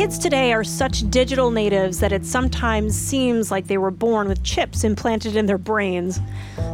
Kids 0.00 0.18
today 0.18 0.54
are 0.54 0.64
such 0.64 1.10
digital 1.10 1.50
natives 1.50 2.00
that 2.00 2.10
it 2.10 2.24
sometimes 2.24 2.96
seems 2.96 3.50
like 3.50 3.66
they 3.66 3.76
were 3.76 3.90
born 3.90 4.28
with 4.28 4.42
chips 4.42 4.82
implanted 4.82 5.36
in 5.36 5.44
their 5.44 5.58
brains. 5.58 6.20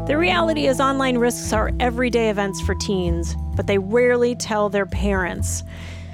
The 0.06 0.16
reality 0.16 0.68
is, 0.68 0.79
online 0.79 1.18
risks 1.18 1.52
are 1.52 1.73
everyday 1.80 2.30
events 2.30 2.61
for 2.61 2.77
teens, 2.77 3.34
but 3.57 3.66
they 3.66 3.79
rarely 3.79 4.36
tell 4.36 4.68
their 4.68 4.86
parents. 4.86 5.64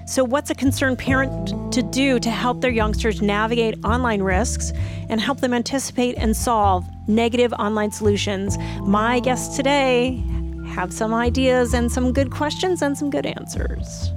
So, 0.07 0.25
what's 0.25 0.49
a 0.49 0.55
concerned 0.55 0.99
parent 0.99 1.75
to 1.75 1.83
do 1.83 2.19
to 2.19 2.31
help 2.31 2.63
their 2.63 2.71
youngsters 2.71 3.21
navigate 3.21 3.85
online 3.85 4.23
risks 4.23 4.73
and 5.11 5.21
help 5.21 5.39
them 5.41 5.53
anticipate 5.53 6.15
and 6.17 6.35
solve 6.35 6.87
negative 7.09 7.53
online 7.53 7.91
solutions? 7.91 8.57
My 8.81 9.21
guests 9.21 9.55
today 9.55 10.25
have 10.69 10.95
some 10.95 11.13
ideas 11.13 11.75
and 11.75 11.93
some 11.93 12.15
good 12.15 12.31
questions 12.31 12.81
and 12.81 12.97
some 12.97 13.11
good 13.11 13.27
answers. 13.27 14.13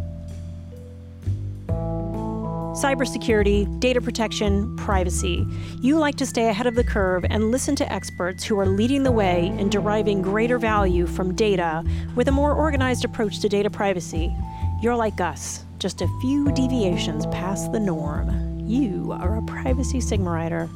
Cybersecurity, 2.76 3.80
data 3.80 4.02
protection, 4.02 4.76
privacy. 4.76 5.48
You 5.80 5.98
like 5.98 6.18
to 6.18 6.26
stay 6.26 6.50
ahead 6.50 6.68
of 6.68 6.76
the 6.76 6.84
curve 6.84 7.24
and 7.30 7.50
listen 7.50 7.74
to 7.78 7.90
experts 7.90 8.44
who 8.44 8.60
are 8.60 8.66
leading 8.66 9.04
the 9.04 9.14
way 9.14 9.48
in 9.48 9.70
deriving 9.70 10.22
greater 10.22 10.60
value 10.60 11.08
from 11.08 11.34
data 11.34 11.86
with 12.16 12.28
a 12.28 12.34
more 12.34 12.54
organized 12.54 13.06
approach 13.06 13.40
to 13.40 13.48
data 13.48 13.70
privacy. 13.70 14.36
You're 14.82 14.98
like 14.98 15.22
us 15.22 15.64
just 15.80 16.02
a 16.02 16.20
few 16.20 16.52
deviations 16.52 17.26
past 17.28 17.72
the 17.72 17.80
norm. 17.80 18.60
You 18.60 19.14
are 19.14 19.38
a 19.38 19.44
privacy 19.44 20.02
Sigma 20.02 20.30
rider. 20.30 20.70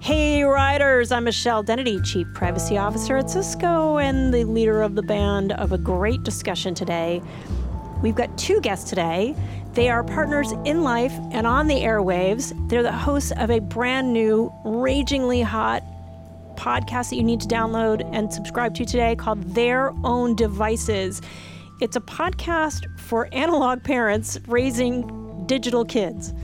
Hey, 0.00 0.42
riders! 0.42 1.12
I'm 1.12 1.24
Michelle 1.24 1.62
Dennedy, 1.62 1.98
Chief 2.02 2.26
Privacy 2.34 2.76
Officer 2.76 3.16
at 3.16 3.30
Cisco 3.30 3.96
and 3.96 4.34
the 4.34 4.44
leader 4.44 4.82
of 4.82 4.96
the 4.96 5.02
band 5.02 5.52
of 5.52 5.72
a 5.72 5.78
great 5.78 6.24
discussion 6.24 6.74
today. 6.74 7.22
We've 8.02 8.16
got 8.16 8.36
two 8.36 8.60
guests 8.60 8.90
today. 8.90 9.34
They 9.74 9.88
are 9.88 10.04
partners 10.04 10.52
in 10.66 10.82
life 10.82 11.14
and 11.30 11.46
on 11.46 11.66
the 11.66 11.76
airwaves. 11.76 12.52
They're 12.68 12.82
the 12.82 12.92
hosts 12.92 13.32
of 13.38 13.50
a 13.50 13.58
brand 13.58 14.12
new, 14.12 14.52
ragingly 14.66 15.40
hot 15.40 15.82
podcast 16.56 17.08
that 17.08 17.16
you 17.16 17.22
need 17.22 17.40
to 17.40 17.48
download 17.48 18.06
and 18.12 18.30
subscribe 18.30 18.74
to 18.74 18.84
today 18.84 19.16
called 19.16 19.42
Their 19.54 19.94
Own 20.04 20.36
Devices. 20.36 21.22
It's 21.80 21.96
a 21.96 22.02
podcast 22.02 22.84
for 23.00 23.30
analog 23.32 23.82
parents 23.82 24.38
raising 24.46 25.46
digital 25.46 25.86
kids. 25.86 26.34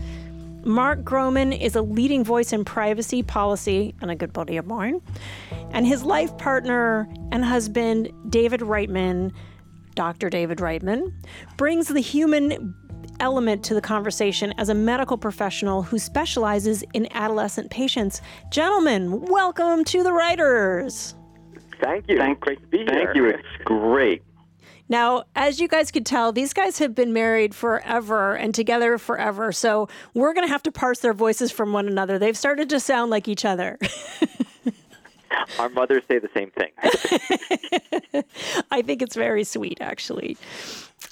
Marc 0.64 1.04
Groman 1.04 1.52
is 1.52 1.76
a 1.76 1.82
leading 1.82 2.24
voice 2.24 2.54
in 2.54 2.64
privacy 2.64 3.22
policy 3.22 3.94
and 4.00 4.10
a 4.10 4.14
good 4.14 4.32
buddy 4.32 4.56
of 4.56 4.66
mine. 4.66 5.02
And 5.72 5.86
his 5.86 6.02
life 6.02 6.34
partner 6.38 7.06
and 7.30 7.44
husband, 7.44 8.10
David 8.30 8.60
Reitman, 8.60 9.32
Dr. 9.94 10.30
David 10.30 10.58
Reitman, 10.58 11.12
brings 11.58 11.88
the 11.88 12.00
human 12.00 12.74
element 13.20 13.64
to 13.64 13.74
the 13.74 13.80
conversation 13.80 14.52
as 14.58 14.68
a 14.68 14.74
medical 14.74 15.16
professional 15.16 15.82
who 15.82 15.98
specializes 15.98 16.84
in 16.94 17.08
adolescent 17.12 17.70
patients. 17.70 18.20
Gentlemen, 18.50 19.22
welcome 19.22 19.84
to 19.84 20.02
the 20.02 20.12
Riders. 20.12 21.14
Thank 21.80 22.08
you. 22.08 22.18
Thank, 22.18 22.40
great 22.40 22.60
to 22.60 22.66
be 22.66 22.78
here. 22.78 22.86
Thank 22.88 23.16
you. 23.16 23.26
It's 23.26 23.42
great. 23.64 24.22
Now, 24.88 25.24
as 25.36 25.60
you 25.60 25.68
guys 25.68 25.90
could 25.90 26.06
tell, 26.06 26.32
these 26.32 26.52
guys 26.52 26.78
have 26.78 26.94
been 26.94 27.12
married 27.12 27.54
forever 27.54 28.34
and 28.34 28.54
together 28.54 28.96
forever. 28.96 29.52
So 29.52 29.88
we're 30.14 30.32
going 30.32 30.46
to 30.46 30.52
have 30.52 30.62
to 30.62 30.72
parse 30.72 31.00
their 31.00 31.12
voices 31.12 31.52
from 31.52 31.72
one 31.72 31.88
another. 31.88 32.18
They've 32.18 32.36
started 32.36 32.70
to 32.70 32.80
sound 32.80 33.10
like 33.10 33.28
each 33.28 33.44
other. 33.44 33.78
Our 35.58 35.68
mothers 35.68 36.02
say 36.08 36.18
the 36.18 36.30
same 36.34 36.50
thing. 36.50 38.24
I 38.70 38.82
think 38.82 39.02
it's 39.02 39.14
very 39.14 39.44
sweet, 39.44 39.78
actually. 39.80 40.36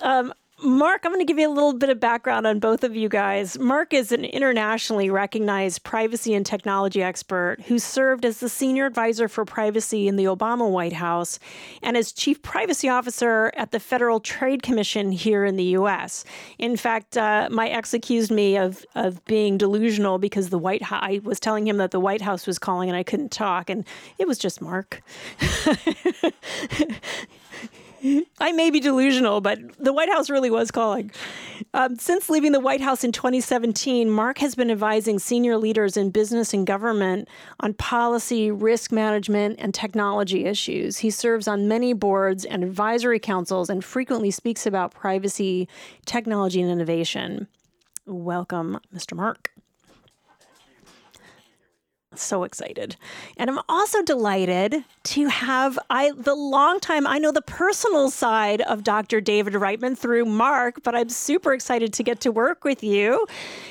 Um, 0.00 0.32
Marc, 0.62 1.04
I'm 1.04 1.12
going 1.12 1.24
to 1.24 1.30
give 1.30 1.38
you 1.38 1.50
a 1.50 1.52
little 1.52 1.74
bit 1.74 1.90
of 1.90 2.00
background 2.00 2.46
on 2.46 2.60
both 2.60 2.82
of 2.82 2.96
you 2.96 3.10
guys. 3.10 3.58
Marc 3.58 3.92
is 3.92 4.10
an 4.10 4.24
internationally 4.24 5.10
recognized 5.10 5.82
privacy 5.82 6.32
and 6.32 6.46
technology 6.46 7.02
expert 7.02 7.58
who 7.66 7.78
served 7.78 8.24
as 8.24 8.40
the 8.40 8.48
senior 8.48 8.86
advisor 8.86 9.28
for 9.28 9.44
privacy 9.44 10.08
in 10.08 10.16
the 10.16 10.25
Obama 10.25 10.70
White 10.70 10.94
House 10.94 11.38
and 11.82 11.94
as 11.94 12.10
chief 12.10 12.41
privacy 12.41 12.88
officer 12.88 13.53
at 13.54 13.70
the 13.70 13.78
Federal 13.78 14.19
Trade 14.19 14.62
Commission 14.62 15.12
here 15.12 15.44
in 15.44 15.56
the 15.56 15.64
U.S. 15.64 16.25
In 16.56 16.78
fact, 16.78 17.19
uh, 17.19 17.48
my 17.50 17.69
ex 17.69 17.92
accused 17.92 18.31
me 18.31 18.56
of, 18.56 18.86
of 18.94 19.22
being 19.26 19.58
delusional 19.58 20.16
because 20.16 20.48
the 20.48 20.58
White 20.58 20.91
I 20.91 21.20
was 21.22 21.38
telling 21.38 21.66
him 21.66 21.76
that 21.76 21.91
the 21.91 22.00
White 22.00 22.22
House 22.22 22.47
was 22.47 22.58
calling 22.58 22.88
and 22.88 22.97
I 22.97 23.02
couldn't 23.02 23.31
talk, 23.31 23.69
and 23.69 23.84
it 24.19 24.26
was 24.26 24.38
just 24.38 24.62
Marc. 24.62 25.02
I 28.41 28.53
may 28.53 28.71
be 28.71 28.81
delusional, 28.81 29.41
but 29.41 29.59
the 29.78 29.93
White 29.93 30.09
House 30.09 30.31
really 30.31 30.50
was 30.50 30.71
calling. 30.71 31.11
Um, 31.75 31.97
since 31.97 32.28
leaving 32.28 32.53
the 32.53 32.61
White 32.61 32.81
House 32.81 33.05
in 33.05 33.12
2017, 33.12 34.11
Marc 34.11 34.39
has 34.39 34.55
been 34.55 34.71
advising 34.71 35.19
senior 35.19 35.56
leaders 35.56 35.97
in 35.97 36.11
business 36.11 36.53
and 36.53 36.67
government 36.67 37.28
on 37.61 37.75
policy, 37.75 38.50
risk 38.50 38.93
management, 38.93 39.59
and 39.59 39.75
technology 39.75 40.44
issues. 40.44 40.99
He 40.99 41.11
serves 41.11 41.49
on 41.49 41.69
many 41.69 41.93
boards 41.93 42.44
and 42.44 42.62
advisory 42.62 43.19
councils 43.19 43.71
and 43.71 43.84
frequently 43.84 44.31
speaks 44.31 44.67
about 44.67 44.93
privacy, 44.93 45.69
technology, 46.05 46.61
and 46.61 46.71
innovation. 46.71 47.49
Welcome, 48.06 48.78
Mr. 48.94 49.17
Marc 49.17 49.50
so 52.16 52.44
excited. 52.44 52.97
And 53.37 53.50
I'm 53.50 53.60
also 53.69 54.03
delighted 54.03 54.84
to 55.04 55.27
have 55.28 55.78
I 55.91 56.12
the 56.16 56.34
long 56.34 56.81
time 56.81 57.06
I 57.06 57.19
know 57.19 57.32
the 57.32 57.43
personal 57.43 58.10
side 58.10 58.60
of 58.62 58.84
Dr. 58.84 59.21
David 59.21 59.54
Reitman 59.54 59.97
through 59.97 60.25
Marc, 60.25 60.82
but 60.82 60.94
I'm 60.94 61.09
super 61.09 61.53
excited 61.53 61.93
to 61.94 62.03
get 62.03 62.21
to 62.21 62.32
work 62.32 62.65
with 62.65 62.82
you. 62.82 63.26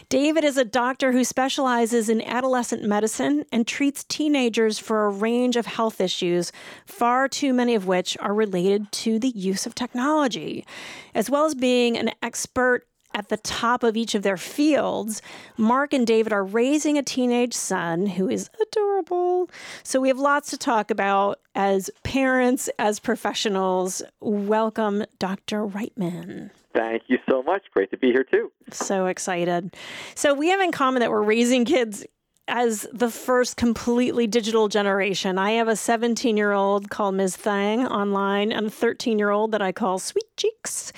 David 0.10 0.44
is 0.44 0.58
a 0.58 0.66
doctor 0.66 1.12
who 1.12 1.24
specializes 1.24 2.10
in 2.10 2.22
adolescent 2.22 2.84
medicine 2.84 3.46
and 3.52 3.68
treats 3.68 4.04
teenagers 4.04 4.80
for 4.80 5.06
a 5.06 5.10
range 5.10 5.56
of 5.56 5.66
health 5.66 6.00
issues, 6.00 6.52
far 6.86 7.28
too 7.28 7.54
many 7.54 7.76
of 7.76 7.88
which 7.88 8.18
are 8.20 8.34
related 8.34 8.92
to 8.92 9.20
the 9.20 9.30
use 9.30 9.66
of 9.66 9.76
technology. 9.76 10.66
As 11.14 11.30
well 11.30 11.46
as 11.46 11.56
being 11.56 11.98
an 11.98 12.12
expert 12.22 12.88
at 13.16 13.30
the 13.30 13.38
top 13.38 13.82
of 13.82 13.96
each 13.96 14.14
of 14.14 14.22
their 14.22 14.38
fields, 14.38 15.22
Marc 15.58 15.94
and 15.94 16.06
David 16.06 16.34
are 16.34 16.44
raising 16.44 16.98
a 16.98 17.02
teenage 17.02 17.54
son 17.54 18.06
who 18.06 18.30
is 18.30 18.50
adorable. 18.62 19.50
So 19.84 20.02
we 20.02 20.10
have 20.10 20.20
lots 20.20 20.50
to 20.52 20.58
talk 20.58 20.92
about 20.92 21.40
as 21.56 21.90
parents, 22.04 22.70
as 22.78 23.00
professionals. 23.00 24.04
Welcome, 24.20 25.06
Dr. 25.18 25.66
Reitman. 25.66 26.52
Thank 26.74 27.04
you 27.08 27.18
so 27.28 27.42
much. 27.42 27.64
Great 27.74 27.90
to 27.92 27.98
be 27.98 28.12
here 28.12 28.26
too. 28.26 28.52
So 28.70 29.06
excited. 29.06 29.74
So 30.14 30.34
we 30.34 30.50
have 30.50 30.60
in 30.60 30.74
common 30.74 31.00
that 31.00 31.10
we're 31.10 31.24
raising 31.24 31.64
kids 31.64 32.06
as 32.50 32.86
the 32.94 33.10
first 33.10 33.56
completely 33.56 34.28
digital 34.28 34.68
generation. 34.68 35.38
I 35.38 35.52
have 35.52 35.70
a 35.70 35.76
17 35.76 36.36
year 36.36 36.52
old 36.52 36.90
called 36.90 37.16
Ms. 37.16 37.38
Thang 37.38 37.88
online 37.88 38.52
and 38.52 38.68
a 38.68 38.70
13 38.70 39.18
year 39.18 39.30
old 39.30 39.54
that 39.54 39.62
I 39.62 39.72
call 39.72 40.00
Sweet 40.00 40.36
Cheeks. 40.36 40.92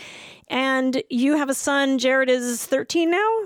And 0.47 1.03
you 1.09 1.37
have 1.37 1.49
a 1.49 1.53
son, 1.53 1.97
Jared 1.97 2.29
is 2.29 2.65
13 2.65 3.11
now? 3.11 3.39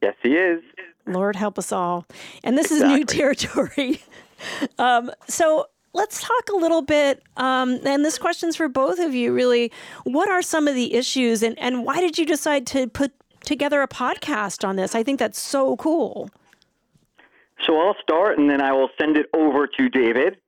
Yes, 0.00 0.14
he 0.22 0.34
is. 0.34 0.62
Lord 1.06 1.36
help 1.36 1.58
us 1.58 1.72
all. 1.72 2.06
And 2.44 2.56
this 2.56 2.70
exactly. 2.70 2.94
is 2.94 2.98
new 2.98 3.04
territory. 3.04 4.02
um, 4.78 5.10
so 5.26 5.66
let's 5.92 6.20
talk 6.22 6.48
a 6.50 6.56
little 6.56 6.82
bit. 6.82 7.22
Um, 7.36 7.80
and 7.84 8.04
this 8.04 8.18
question's 8.18 8.56
for 8.56 8.68
both 8.68 8.98
of 8.98 9.14
you, 9.14 9.32
really. 9.32 9.72
What 10.04 10.28
are 10.28 10.42
some 10.42 10.68
of 10.68 10.74
the 10.74 10.94
issues 10.94 11.42
and, 11.42 11.58
and 11.58 11.84
why 11.84 12.00
did 12.00 12.18
you 12.18 12.26
decide 12.26 12.66
to 12.68 12.86
put 12.86 13.12
together 13.44 13.82
a 13.82 13.88
podcast 13.88 14.66
on 14.66 14.76
this? 14.76 14.94
I 14.94 15.02
think 15.02 15.18
that's 15.18 15.40
so 15.40 15.76
cool. 15.76 16.30
So 17.66 17.80
I'll 17.80 17.96
start 18.00 18.38
and 18.38 18.48
then 18.48 18.62
I 18.62 18.72
will 18.72 18.90
send 19.00 19.16
it 19.16 19.26
over 19.34 19.66
to 19.66 19.88
David. 19.88 20.38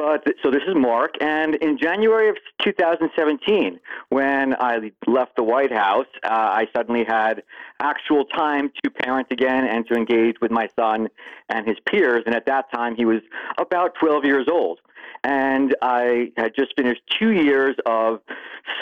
But 0.00 0.24
so 0.42 0.50
this 0.50 0.62
is 0.66 0.74
Marc, 0.74 1.16
and 1.20 1.56
in 1.56 1.76
January 1.76 2.30
of 2.30 2.36
2017, 2.64 3.78
when 4.08 4.54
I 4.54 4.92
left 5.06 5.36
the 5.36 5.42
White 5.42 5.70
House, 5.70 6.06
uh, 6.24 6.28
I 6.30 6.68
suddenly 6.74 7.04
had 7.04 7.42
actual 7.80 8.24
time 8.24 8.72
to 8.82 8.90
parent 8.90 9.26
again 9.30 9.66
and 9.66 9.86
to 9.88 9.94
engage 9.94 10.36
with 10.40 10.50
my 10.50 10.70
son 10.74 11.08
and 11.50 11.66
his 11.66 11.76
peers. 11.86 12.22
And 12.26 12.34
at 12.34 12.46
that 12.46 12.70
time, 12.72 12.96
he 12.96 13.04
was 13.04 13.20
about 13.58 13.94
12 14.00 14.24
years 14.24 14.46
old 14.50 14.80
and 15.24 15.76
I 15.82 16.32
had 16.36 16.54
just 16.54 16.74
finished 16.76 17.02
two 17.18 17.32
years 17.32 17.76
of 17.84 18.20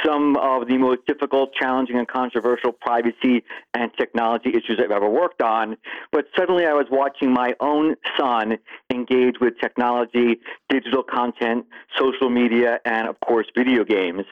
some 0.05 0.37
of 0.37 0.69
the 0.69 0.77
most 0.77 1.05
difficult, 1.07 1.53
challenging, 1.55 1.99
and 1.99 2.07
controversial 2.07 2.73
privacy 2.73 3.45
and 3.75 3.91
technology 3.99 4.51
issues 4.51 4.79
I've 4.83 4.91
ever 4.91 5.09
worked 5.09 5.43
on. 5.43 5.77
But 6.13 6.27
suddenly 6.37 6.67
I 6.67 6.75
was 6.75 6.87
watching 6.91 7.33
my 7.33 7.55
own 7.61 7.97
son 8.17 8.59
engage 8.91 9.37
with 9.41 9.55
technology, 9.61 10.39
digital 10.69 11.03
content, 11.03 11.67
social 11.99 12.31
media, 12.31 12.79
and 12.85 13.09
of 13.09 13.19
course, 13.21 13.47
video 13.57 13.85
games, 13.85 14.25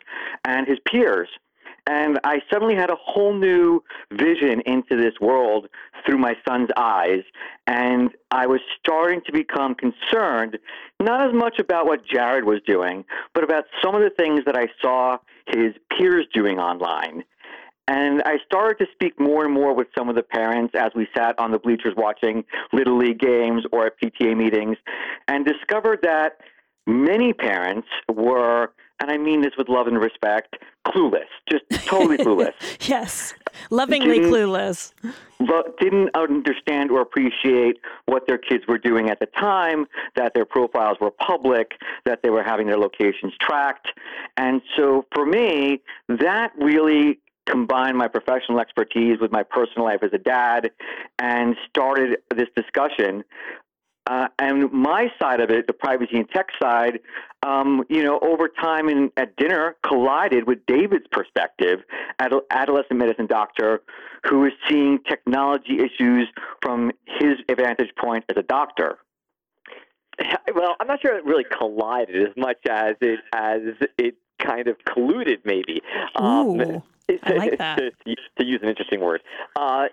and 0.45 0.67
his 0.67 0.79
peers. 0.87 1.29
And 1.89 2.19
I 2.25 2.41
suddenly 2.53 2.75
had 2.75 2.91
a 2.91 2.97
whole 2.97 3.33
new 3.33 3.83
vision 4.11 4.61
into 4.67 4.97
this 4.97 5.15
world 5.21 5.69
through 6.05 6.19
my 6.19 6.35
son's 6.47 6.69
eyes. 6.77 7.23
And 7.67 8.11
I 8.31 8.47
was 8.47 8.61
starting 8.81 9.21
to 9.27 9.33
become 9.33 9.75
concerned, 9.75 10.59
not 11.01 11.29
as 11.29 11.33
much 11.33 11.59
about 11.61 11.87
what 11.87 12.05
Jared 12.05 12.45
was 12.45 12.61
doing, 12.67 13.05
but 13.35 13.45
about 13.45 13.65
some 13.83 13.95
of 13.95 14.03
the 14.03 14.11
things 14.11 14.41
that 14.47 14.57
I 14.57 14.67
saw 14.83 15.19
his 15.47 15.75
peers 15.97 16.27
doing 16.35 16.59
online. 16.59 17.23
And 17.89 18.21
I 18.25 18.39
started 18.45 18.85
to 18.85 18.91
speak 18.93 19.21
more 19.21 19.45
and 19.45 19.55
more 19.55 19.73
with 19.73 19.87
some 19.97 20.09
of 20.09 20.17
the 20.17 20.23
parents 20.23 20.75
as 20.77 20.91
we 20.97 21.07
sat 21.17 21.39
on 21.39 21.53
the 21.53 21.59
bleachers 21.59 21.95
watching 21.97 22.45
Little 22.73 22.99
League 22.99 23.21
games 23.21 23.63
or 23.71 23.87
at 23.87 23.93
PTA 24.01 24.37
meetings 24.37 24.77
and 25.29 25.47
discovered 25.47 26.01
that 26.03 26.39
many 26.87 27.33
parents 27.33 27.87
were, 28.13 28.73
and 29.01 29.11
I 29.11 29.19
mean 29.19 29.43
this 29.43 29.53
with 29.59 29.69
love 29.69 29.87
and 29.87 29.99
respect, 29.99 30.57
clueless, 30.87 31.27
just 31.51 31.65
totally 31.87 32.17
clueless. 32.19 32.53
yes, 32.89 33.35
lovingly 33.71 34.21
didn't, 34.21 34.33
clueless. 34.33 34.93
Didn't 35.81 36.11
understand 36.15 36.91
or 36.91 37.01
appreciate 37.01 37.77
what 38.07 38.27
their 38.27 38.39
kids 38.39 38.65
were 38.67 38.79
doing 38.79 39.11
at 39.11 39.21
the 39.21 39.27
time, 39.27 39.87
that 40.15 40.33
their 40.35 40.47
profiles 40.47 40.97
were 41.01 41.11
public, 41.11 41.73
that 42.05 42.23
they 42.23 42.31
were 42.31 42.43
having 42.43 42.67
their 42.67 42.79
locations 42.79 43.35
tracked. 43.41 43.89
And 44.37 44.63
so 44.77 45.05
for 45.15 45.27
me, 45.27 45.83
that 46.09 46.53
really 46.59 47.19
combined 47.47 47.97
my 47.97 48.09
professional 48.09 48.61
expertise 48.61 49.19
with 49.21 49.31
my 49.31 49.43
personal 49.43 49.85
life 49.85 50.03
as 50.03 50.11
a 50.13 50.19
dad 50.19 50.71
and 51.19 51.57
started 51.69 52.19
this 52.35 52.49
discussion 52.57 53.23
uh, 54.07 54.29
and 54.39 54.71
my 54.73 55.11
side 55.21 55.41
of 55.41 55.51
it, 55.51 55.67
the 55.67 55.73
privacy 55.73 56.17
and 56.17 56.29
tech 56.31 56.49
side, 56.61 57.01
um, 57.45 57.85
you 57.89 58.03
know, 58.03 58.19
over 58.21 58.49
time 58.49 58.89
in, 58.89 59.11
at 59.17 59.37
dinner 59.37 59.77
collided 59.85 60.47
with 60.47 60.65
David's 60.67 61.07
perspective, 61.11 61.81
ad- 62.19 62.33
adolescent 62.51 62.99
medicine 62.99 63.27
doctor, 63.27 63.83
who 64.29 64.45
is 64.45 64.53
seeing 64.69 64.99
technology 65.09 65.79
issues 65.81 66.29
from 66.63 66.93
his 67.07 67.35
vantage 67.57 67.91
point 67.99 68.25
as 68.29 68.37
a 68.37 68.43
doctor. 68.43 68.99
Well, 70.55 70.77
I'm 70.81 70.87
not 70.87 71.03
sure 71.03 71.15
it 71.15 71.27
really 71.27 71.45
collided 71.45 72.31
as 72.31 72.35
much 72.39 72.57
as 72.71 72.95
it 73.03 73.21
as 73.35 73.61
it 73.99 74.15
kind 74.41 74.67
of 74.69 74.79
colluded, 74.89 75.41
maybe. 75.45 75.83
Um, 76.15 76.83
I 77.09 77.33
like 77.33 77.59
that. 77.59 77.79
to, 77.79 77.91
to, 78.39 78.45
use 78.45 78.61
an 78.63 78.69
interesting 78.69 79.01
word. 79.01 79.23
Uh, 79.55 79.87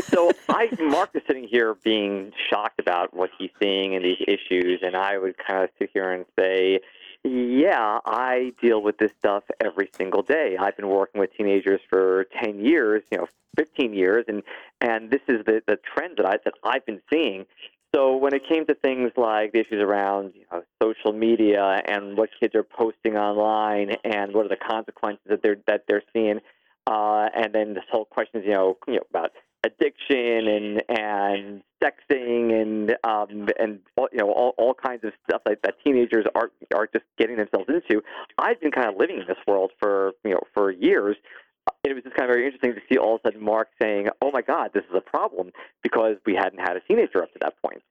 so 0.00 0.30
I, 0.48 0.68
Marc 0.80 1.10
is 1.14 1.22
sitting 1.26 1.48
here 1.48 1.74
being 1.82 2.32
shocked 2.50 2.80
about 2.80 3.14
what 3.14 3.30
he's 3.38 3.50
seeing 3.60 3.94
and 3.94 4.04
these 4.04 4.22
issues, 4.26 4.80
and 4.82 4.96
I 4.96 5.18
would 5.18 5.36
kind 5.38 5.64
of 5.64 5.70
sit 5.78 5.90
here 5.92 6.12
and 6.12 6.24
say, 6.38 6.80
yeah, 7.24 8.00
I 8.04 8.52
deal 8.60 8.82
with 8.82 8.98
this 8.98 9.10
stuff 9.18 9.44
every 9.64 9.90
single 9.96 10.22
day. 10.22 10.56
I've 10.60 10.76
been 10.76 10.88
working 10.88 11.20
with 11.20 11.30
teenagers 11.34 11.80
for 11.88 12.26
10 12.42 12.64
years, 12.64 13.02
you 13.10 13.18
know, 13.18 13.26
15 13.56 13.94
years, 13.94 14.24
and 14.28 14.42
and 14.80 15.10
this 15.10 15.20
is 15.28 15.44
the 15.46 15.62
the 15.66 15.76
trend 15.76 16.16
that 16.18 16.26
I 16.26 16.38
that 16.44 16.54
I've 16.64 16.84
been 16.84 17.00
seeing. 17.12 17.46
So 17.94 18.16
when 18.16 18.34
it 18.34 18.42
came 18.48 18.66
to 18.66 18.74
things 18.74 19.12
like 19.16 19.52
the 19.52 19.60
issues 19.60 19.80
around 19.80 20.32
you 20.34 20.44
know, 20.50 20.62
social 20.82 21.12
media 21.12 21.80
and 21.86 22.16
what 22.16 22.30
kids 22.40 22.54
are 22.56 22.64
posting 22.64 23.16
online 23.16 23.92
and 24.02 24.34
what 24.34 24.46
are 24.46 24.48
the 24.48 24.56
consequences 24.56 25.22
that 25.26 25.42
they're 25.42 25.58
that 25.68 25.84
they're 25.86 26.02
seeing, 26.12 26.40
uh, 26.88 27.28
and 27.34 27.54
then 27.54 27.74
this 27.74 27.84
whole 27.90 28.04
question 28.04 28.42
you 28.42 28.50
know 28.50 28.76
you 28.88 28.94
know 28.94 29.02
about 29.10 29.30
addiction 29.64 30.48
and 30.48 30.82
and 30.88 31.62
sexting 31.82 32.60
and 32.60 32.96
um, 33.04 33.48
and 33.60 33.78
all, 33.96 34.08
you 34.10 34.18
know 34.18 34.32
all, 34.32 34.54
all 34.58 34.74
kinds 34.74 35.04
of 35.04 35.12
stuff 35.28 35.42
that, 35.46 35.62
that 35.62 35.74
teenagers 35.84 36.24
are 36.34 36.50
are 36.74 36.88
just 36.92 37.04
getting 37.16 37.36
themselves 37.36 37.68
into. 37.68 38.02
I've 38.38 38.60
been 38.60 38.72
kind 38.72 38.88
of 38.88 38.96
living 38.98 39.20
in 39.20 39.26
this 39.28 39.38
world 39.46 39.70
for 39.78 40.12
you 40.24 40.32
know 40.32 40.40
for 40.52 40.72
years, 40.72 41.16
it 41.84 41.94
was 41.94 42.02
just 42.02 42.16
kind 42.16 42.30
of 42.30 42.34
very 42.34 42.46
interesting 42.46 42.74
to 42.74 42.80
see 42.88 42.98
all 42.98 43.16
of 43.16 43.20
a 43.24 43.28
sudden 43.28 43.44
Marc 43.44 43.68
saying, 43.80 44.08
"Oh 44.22 44.30
my 44.32 44.42
God, 44.42 44.70
this 44.72 44.84
is 44.84 44.94
a 44.94 45.00
problem," 45.00 45.52
because 45.82 46.16
we 46.24 46.34
hadn't 46.34 46.60
had 46.60 46.76
a 46.76 46.80
teenager 46.80 47.22
up 47.22 47.32
to 47.32 47.38
that 47.40 47.54
point. 47.62 47.82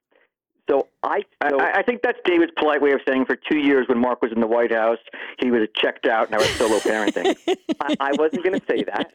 So 0.69 0.87
I, 1.03 1.23
so 1.49 1.59
I, 1.59 1.79
I 1.79 1.83
think 1.83 2.01
that's 2.03 2.19
David's 2.23 2.53
polite 2.57 2.81
way 2.81 2.93
of 2.93 3.01
saying 3.05 3.25
for 3.25 3.35
two 3.35 3.57
years 3.57 3.87
when 3.89 3.99
Marc 3.99 4.21
was 4.21 4.31
in 4.31 4.39
the 4.39 4.47
White 4.47 4.71
House, 4.71 4.99
he 5.39 5.51
was 5.51 5.67
checked 5.75 6.07
out 6.07 6.27
and 6.27 6.35
I 6.35 6.37
was 6.37 6.49
solo 6.51 6.79
parenting. 6.79 7.35
I, 7.81 7.95
I 7.99 8.11
wasn't 8.13 8.45
going 8.45 8.57
to 8.57 8.65
say 8.65 8.83
that. 8.83 9.11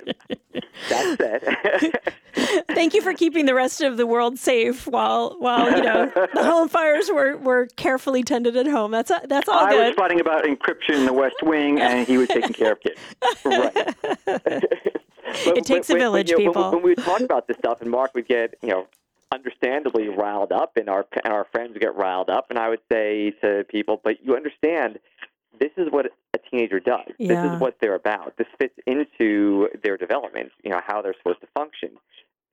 That 0.90 2.02
said, 2.34 2.64
thank 2.68 2.92
you 2.92 3.00
for 3.00 3.14
keeping 3.14 3.46
the 3.46 3.54
rest 3.54 3.80
of 3.80 3.96
the 3.96 4.06
world 4.06 4.38
safe 4.38 4.86
while 4.86 5.36
while 5.38 5.74
you 5.74 5.82
know 5.82 6.12
the 6.14 6.28
home 6.44 6.68
fires 6.68 7.10
were, 7.10 7.38
were 7.38 7.66
carefully 7.76 8.22
tended 8.22 8.56
at 8.56 8.66
home. 8.66 8.90
That's 8.90 9.10
a, 9.10 9.22
that's 9.26 9.48
all 9.48 9.58
I 9.58 9.70
good. 9.70 9.86
was 9.86 9.94
fighting 9.96 10.20
about 10.20 10.44
encryption 10.44 10.96
in 10.96 11.06
the 11.06 11.14
West 11.14 11.42
Wing, 11.42 11.80
and 11.80 12.06
he 12.06 12.18
was 12.18 12.28
taking 12.28 12.52
care 12.52 12.72
of 12.72 12.80
kids. 12.80 13.00
Right. 13.44 13.94
But, 15.44 15.58
it 15.58 15.66
takes 15.66 15.88
but, 15.88 15.96
a 15.96 16.00
village, 16.00 16.30
when, 16.30 16.40
you 16.40 16.46
know, 16.46 16.52
people. 16.52 16.62
When, 16.70 16.72
when 16.76 16.82
we 16.82 16.90
would 16.92 17.04
talk 17.04 17.20
about 17.20 17.48
this 17.48 17.58
stuff, 17.58 17.82
and 17.82 17.90
Marc 17.90 18.14
would 18.14 18.26
get, 18.26 18.54
you 18.62 18.70
know, 18.70 18.86
understandably 19.32 20.08
riled 20.08 20.52
up, 20.52 20.76
and 20.76 20.88
our 20.88 21.06
and 21.25 21.32
our 21.32 21.46
friends 21.52 21.76
get 21.78 21.94
riled 21.94 22.30
up. 22.30 22.46
And 22.50 22.58
I 22.58 22.69
would 22.69 22.80
say 22.90 23.32
to 23.42 23.64
people, 23.69 24.00
but 24.02 24.25
you 24.25 24.34
understand, 24.34 24.98
this 25.58 25.70
is 25.76 25.88
what 25.90 26.06
a 26.34 26.38
teenager 26.50 26.80
does. 26.80 27.12
Yeah. 27.19 27.42
This 27.42 27.52
is 27.52 27.60
what 27.60 27.76
they're 27.80 27.94
about. 27.94 28.36
This 28.36 28.46
fits 28.58 28.75
into 28.86 29.69
their 29.82 29.96
development. 29.96 30.50
You 30.62 30.70
know 30.70 30.80
how 30.86 31.02
they're 31.02 31.14
supposed 31.19 31.40
to 31.40 31.48
function. 31.54 31.90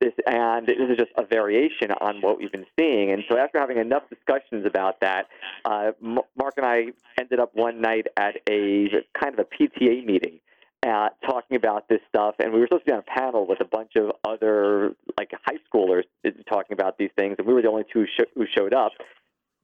This 0.00 0.12
and 0.26 0.66
this 0.66 0.76
is 0.90 0.98
just 0.98 1.12
a 1.16 1.24
variation 1.24 1.90
on 2.00 2.20
what 2.20 2.38
we've 2.38 2.52
been 2.52 2.66
seeing. 2.78 3.12
And 3.12 3.24
so 3.30 3.38
after 3.38 3.58
having 3.58 3.78
enough 3.78 4.02
discussions 4.10 4.66
about 4.66 5.00
that, 5.00 5.28
uh, 5.64 5.92
Marc 6.00 6.54
and 6.58 6.66
I 6.66 6.88
ended 7.18 7.40
up 7.40 7.54
one 7.54 7.80
night 7.80 8.06
at 8.16 8.36
a 8.48 8.88
kind 9.18 9.32
of 9.32 9.38
a 9.38 9.44
PTA 9.44 10.04
meeting 10.04 10.40
at 10.84 11.20
talking 11.22 11.56
about 11.56 11.88
this 11.88 12.00
stuff, 12.08 12.34
and 12.38 12.52
we 12.52 12.60
were 12.60 12.66
supposed 12.66 12.86
to 12.86 12.90
be 12.90 12.92
on 12.92 13.00
a 13.00 13.20
panel 13.20 13.46
with 13.46 13.60
a 13.60 13.64
bunch 13.64 13.92
of 13.96 14.12
other 14.24 14.94
like 15.18 15.32
high 15.44 15.58
schoolers 15.72 16.04
talking 16.48 16.72
about 16.72 16.98
these 16.98 17.10
things, 17.16 17.36
and 17.38 17.46
we 17.46 17.54
were 17.54 17.62
the 17.62 17.68
only 17.68 17.84
two 17.92 18.06
sh- 18.06 18.24
who 18.34 18.46
showed 18.56 18.74
up 18.74 18.92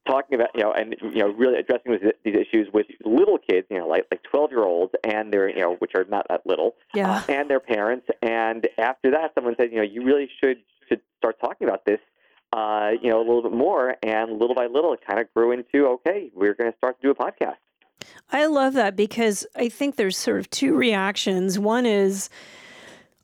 talking 0.07 0.35
about 0.35 0.49
you 0.53 0.61
know 0.61 0.73
and 0.73 0.95
you 1.01 1.19
know 1.19 1.29
really 1.29 1.57
addressing 1.57 1.97
these 2.23 2.35
issues 2.35 2.67
with 2.73 2.85
little 3.05 3.37
kids 3.37 3.67
you 3.69 3.77
know 3.77 3.87
like 3.87 4.05
like 4.11 4.21
12 4.23 4.51
year 4.51 4.63
olds 4.63 4.93
and 5.03 5.31
their 5.31 5.49
you 5.49 5.59
know 5.59 5.75
which 5.75 5.91
are 5.95 6.05
not 6.09 6.25
that 6.29 6.41
little 6.45 6.75
yeah. 6.93 7.17
uh, 7.17 7.23
and 7.29 7.49
their 7.49 7.59
parents 7.59 8.05
and 8.21 8.67
after 8.77 9.11
that 9.11 9.31
someone 9.35 9.55
said 9.57 9.71
you 9.71 9.77
know 9.77 9.83
you 9.83 10.03
really 10.03 10.29
should 10.43 10.57
should 10.89 11.01
start 11.17 11.39
talking 11.39 11.67
about 11.67 11.85
this 11.85 11.99
uh, 12.51 12.91
you 13.01 13.09
know 13.09 13.17
a 13.17 13.25
little 13.25 13.41
bit 13.41 13.53
more 13.53 13.95
and 14.03 14.39
little 14.39 14.55
by 14.55 14.65
little 14.65 14.93
it 14.93 14.99
kind 15.07 15.19
of 15.19 15.33
grew 15.33 15.51
into 15.51 15.87
okay 15.87 16.29
we're 16.35 16.53
going 16.53 16.71
to 16.71 16.77
start 16.77 16.99
to 17.01 17.07
do 17.07 17.11
a 17.11 17.15
podcast 17.15 17.55
I 18.31 18.47
love 18.47 18.73
that 18.73 18.95
because 18.95 19.45
I 19.55 19.69
think 19.69 19.95
there's 19.95 20.17
sort 20.17 20.39
of 20.39 20.49
two 20.49 20.75
reactions. 20.75 21.59
One 21.59 21.85
is, 21.85 22.29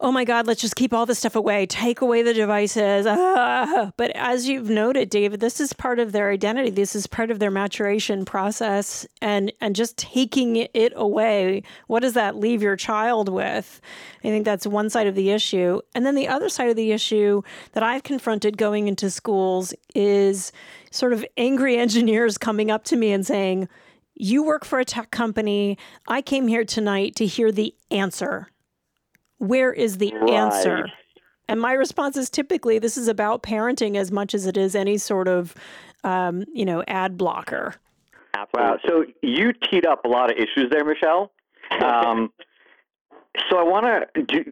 oh 0.02 0.12
my 0.12 0.24
God, 0.24 0.48
let's 0.48 0.62
just 0.62 0.76
keep 0.76 0.94
all 0.94 1.06
this 1.06 1.20
stuff 1.20 1.36
away, 1.36 1.66
take 1.66 2.02
away 2.02 2.22
the 2.22 2.34
devices. 2.34 3.06
Ah. 3.08 3.92
But 3.98 4.12
as 4.16 4.48
you've 4.48 4.70
noted, 4.70 5.10
David, 5.10 5.40
this 5.40 5.60
is 5.60 5.74
part 5.74 6.00
of 6.00 6.12
their 6.12 6.32
identity. 6.32 6.70
This 6.70 6.96
is 6.96 7.06
part 7.06 7.32
of 7.32 7.40
their 7.40 7.52
maturation 7.52 8.24
process. 8.24 9.06
And, 9.22 9.52
and 9.60 9.76
just 9.76 9.98
taking 9.98 10.56
it 10.56 10.94
away, 10.96 11.64
what 11.88 12.02
does 12.02 12.14
that 12.14 12.38
leave 12.38 12.62
your 12.62 12.78
child 12.78 13.28
with? 13.30 13.82
I 14.24 14.28
think 14.28 14.46
that's 14.46 14.66
one 14.66 14.90
side 14.90 15.08
of 15.08 15.16
the 15.16 15.32
issue. 15.32 15.82
And 15.94 16.06
then 16.06 16.16
the 16.16 16.28
other 16.28 16.50
side 16.50 16.70
of 16.70 16.76
the 16.78 16.92
issue 16.92 17.42
that 17.74 17.84
I've 17.84 18.04
confronted 18.04 18.58
going 18.58 18.88
into 18.88 19.10
schools 19.10 19.74
is 19.96 20.52
sort 20.92 21.14
of 21.14 21.26
angry 21.36 21.78
engineers 21.86 22.38
coming 22.38 22.72
up 22.72 22.86
to 22.86 22.96
me 22.96 23.12
and 23.12 23.26
saying, 23.26 23.68
you 24.20 24.44
work 24.44 24.66
for 24.66 24.80
a 24.80 24.86
tech 24.86 25.10
company. 25.10 25.78
I 26.08 26.22
came 26.22 26.48
here 26.48 26.66
tonight 26.66 27.16
to 27.16 27.26
hear 27.26 27.52
the 27.52 27.74
answer. 27.90 28.50
Where 29.38 29.74
is 29.74 29.98
the 29.98 30.14
right. 30.14 30.30
answer? 30.30 30.88
And 31.48 31.60
my 31.60 31.72
response 31.72 32.18
is 32.18 32.30
typically 32.30 32.78
this 32.78 32.98
is 32.98 33.08
about 33.08 33.42
parenting 33.42 33.96
as 33.96 34.12
much 34.12 34.36
as 34.36 34.46
it 34.46 34.58
is 34.58 34.76
any 34.76 34.98
sort 34.98 35.28
of, 35.28 35.56
um, 36.04 36.44
you 36.54 36.66
know, 36.66 36.84
ad 36.88 37.18
blocker. 37.18 37.76
Wow. 38.54 38.78
So 38.88 39.06
you 39.24 39.54
teed 39.54 39.86
up 39.86 40.06
a 40.06 40.08
lot 40.08 40.30
of 40.30 40.38
issues 40.38 40.70
there, 40.70 40.86
Michelle. 40.86 41.32
Um, 41.82 42.32
so 43.50 43.58
I 43.58 43.64
want 43.64 43.86
to 44.16 44.24
do. 44.24 44.52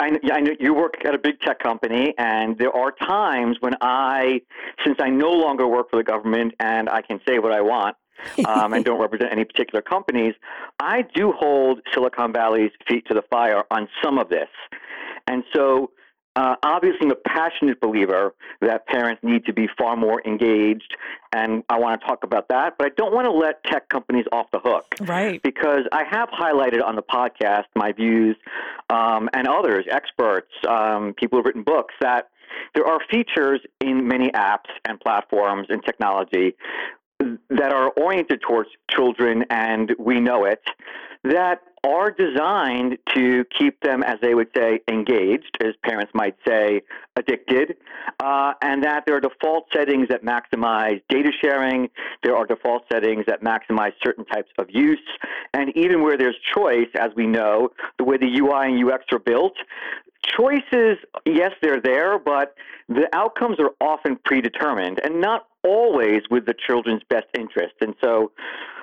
I, 0.00 0.18
I 0.32 0.40
know 0.40 0.52
you 0.60 0.74
work 0.74 0.96
at 1.04 1.14
a 1.14 1.18
big 1.18 1.40
tech 1.40 1.60
company, 1.60 2.12
and 2.18 2.58
there 2.58 2.74
are 2.76 2.92
times 2.92 3.56
when 3.60 3.74
I, 3.80 4.42
since 4.84 4.98
I 5.00 5.08
no 5.08 5.30
longer 5.30 5.66
work 5.66 5.90
for 5.90 5.96
the 5.96 6.04
government 6.04 6.54
and 6.60 6.90
I 6.90 7.00
can 7.00 7.20
say 7.26 7.38
what 7.38 7.52
I 7.52 7.62
want, 7.62 7.96
um, 8.46 8.72
and 8.72 8.84
don't 8.84 9.00
represent 9.00 9.32
any 9.32 9.44
particular 9.44 9.82
companies, 9.82 10.34
I 10.80 11.02
do 11.14 11.32
hold 11.32 11.80
Silicon 11.92 12.32
Valley's 12.32 12.72
feet 12.88 13.06
to 13.08 13.14
the 13.14 13.22
fire 13.30 13.64
on 13.70 13.88
some 14.02 14.18
of 14.18 14.28
this. 14.28 14.48
And 15.26 15.44
so, 15.54 15.90
uh, 16.36 16.54
obviously, 16.62 17.00
I'm 17.02 17.10
a 17.10 17.16
passionate 17.16 17.80
believer 17.80 18.32
that 18.60 18.86
parents 18.86 19.20
need 19.24 19.44
to 19.46 19.52
be 19.52 19.68
far 19.76 19.96
more 19.96 20.22
engaged, 20.24 20.96
and 21.32 21.64
I 21.68 21.78
want 21.78 22.00
to 22.00 22.06
talk 22.06 22.22
about 22.22 22.48
that. 22.48 22.74
But 22.78 22.86
I 22.86 22.90
don't 22.96 23.12
want 23.12 23.24
to 23.26 23.32
let 23.32 23.64
tech 23.64 23.88
companies 23.88 24.24
off 24.30 24.46
the 24.52 24.60
hook, 24.60 24.94
right? 25.00 25.42
Because 25.42 25.82
I 25.90 26.04
have 26.08 26.28
highlighted 26.28 26.82
on 26.84 26.94
the 26.94 27.02
podcast 27.02 27.64
my 27.74 27.92
views, 27.92 28.36
um, 28.88 29.28
and 29.32 29.48
others, 29.48 29.86
experts, 29.90 30.52
um, 30.68 31.12
people 31.14 31.38
who've 31.38 31.46
written 31.46 31.64
books 31.64 31.94
that 32.00 32.28
there 32.74 32.86
are 32.86 32.98
features 33.10 33.60
in 33.80 34.06
many 34.06 34.30
apps 34.30 34.70
and 34.84 34.98
platforms 35.00 35.66
and 35.70 35.84
technology 35.84 36.54
that 37.50 37.72
are 37.72 37.90
oriented 37.90 38.40
towards 38.42 38.70
children, 38.90 39.44
and 39.50 39.94
we 39.98 40.20
know 40.20 40.44
it, 40.44 40.62
that 41.24 41.60
are 41.84 42.10
designed 42.10 42.98
to 43.14 43.44
keep 43.56 43.80
them, 43.80 44.02
as 44.02 44.16
they 44.20 44.34
would 44.34 44.48
say, 44.56 44.80
engaged, 44.88 45.56
as 45.60 45.74
parents 45.84 46.10
might 46.14 46.36
say, 46.46 46.82
addicted, 47.16 47.76
uh, 48.20 48.52
and 48.62 48.82
that 48.82 49.04
there 49.06 49.16
are 49.16 49.20
default 49.20 49.66
settings 49.72 50.08
that 50.08 50.24
maximize 50.24 51.00
data 51.08 51.30
sharing. 51.40 51.88
There 52.22 52.36
are 52.36 52.46
default 52.46 52.84
settings 52.92 53.24
that 53.26 53.42
maximize 53.42 53.92
certain 54.02 54.24
types 54.24 54.50
of 54.58 54.66
use. 54.70 54.98
And 55.54 55.76
even 55.76 56.02
where 56.02 56.16
there's 56.16 56.36
choice, 56.54 56.88
as 56.98 57.10
we 57.16 57.26
know, 57.26 57.70
the 57.98 58.04
way 58.04 58.16
the 58.16 58.38
UI 58.40 58.72
and 58.72 58.92
UX 58.92 59.04
are 59.12 59.18
built, 59.18 59.54
choices, 60.24 60.98
yes, 61.24 61.52
they're 61.62 61.80
there, 61.80 62.18
but 62.18 62.54
the 62.88 63.08
outcomes 63.12 63.58
are 63.58 63.70
often 63.80 64.18
predetermined 64.24 65.00
and 65.02 65.20
not 65.20 65.46
always 65.68 66.22
with 66.30 66.46
the 66.46 66.54
children's 66.66 67.02
best 67.08 67.26
interest. 67.38 67.74
And 67.80 67.94
so 68.02 68.32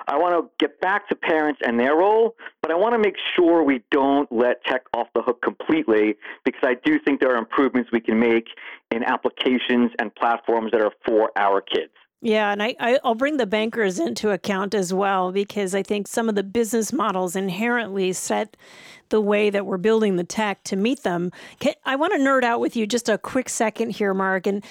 I 0.08 0.16
want 0.16 0.34
to 0.34 0.64
get 0.64 0.80
back 0.80 1.08
to 1.08 1.16
parents 1.16 1.60
and 1.64 1.80
their 1.80 1.96
role, 1.96 2.36
but 2.62 2.70
I 2.70 2.76
want 2.76 2.94
to 2.94 2.98
make 2.98 3.16
sure 3.34 3.64
we 3.64 3.82
don't 3.90 4.30
let 4.30 4.64
tech 4.64 4.82
off 4.94 5.08
the 5.14 5.22
hook 5.22 5.42
completely 5.42 6.14
because 6.44 6.62
I 6.62 6.76
do 6.84 6.98
think 7.04 7.20
there 7.20 7.34
are 7.34 7.38
improvements 7.38 7.90
we 7.92 8.00
can 8.00 8.18
make 8.20 8.46
in 8.92 9.02
applications 9.02 9.90
and 9.98 10.14
platforms 10.14 10.70
that 10.72 10.80
are 10.80 10.92
for 11.04 11.32
our 11.36 11.60
kids. 11.60 11.90
Yeah, 12.22 12.50
and 12.50 12.62
I, 12.62 12.74
I, 12.80 12.98
will 13.04 13.14
bring 13.14 13.36
the 13.36 13.46
bankers 13.46 13.98
into 13.98 14.30
account 14.30 14.74
as 14.74 14.92
well 14.92 15.32
because 15.32 15.74
I 15.74 15.82
think 15.82 16.08
some 16.08 16.28
of 16.28 16.34
the 16.34 16.42
business 16.42 16.92
models 16.92 17.36
inherently 17.36 18.12
set 18.14 18.56
the 19.10 19.20
way 19.20 19.50
that 19.50 19.66
we're 19.66 19.76
building 19.76 20.16
the 20.16 20.24
tech 20.24 20.62
to 20.64 20.76
meet 20.76 21.02
them. 21.02 21.30
I 21.84 21.96
want 21.96 22.14
to 22.14 22.18
nerd 22.18 22.42
out 22.42 22.60
with 22.60 22.74
you 22.74 22.86
just 22.86 23.08
a 23.08 23.18
quick 23.18 23.48
second 23.48 23.90
here, 23.90 24.14
Marc, 24.14 24.46
and 24.46 24.64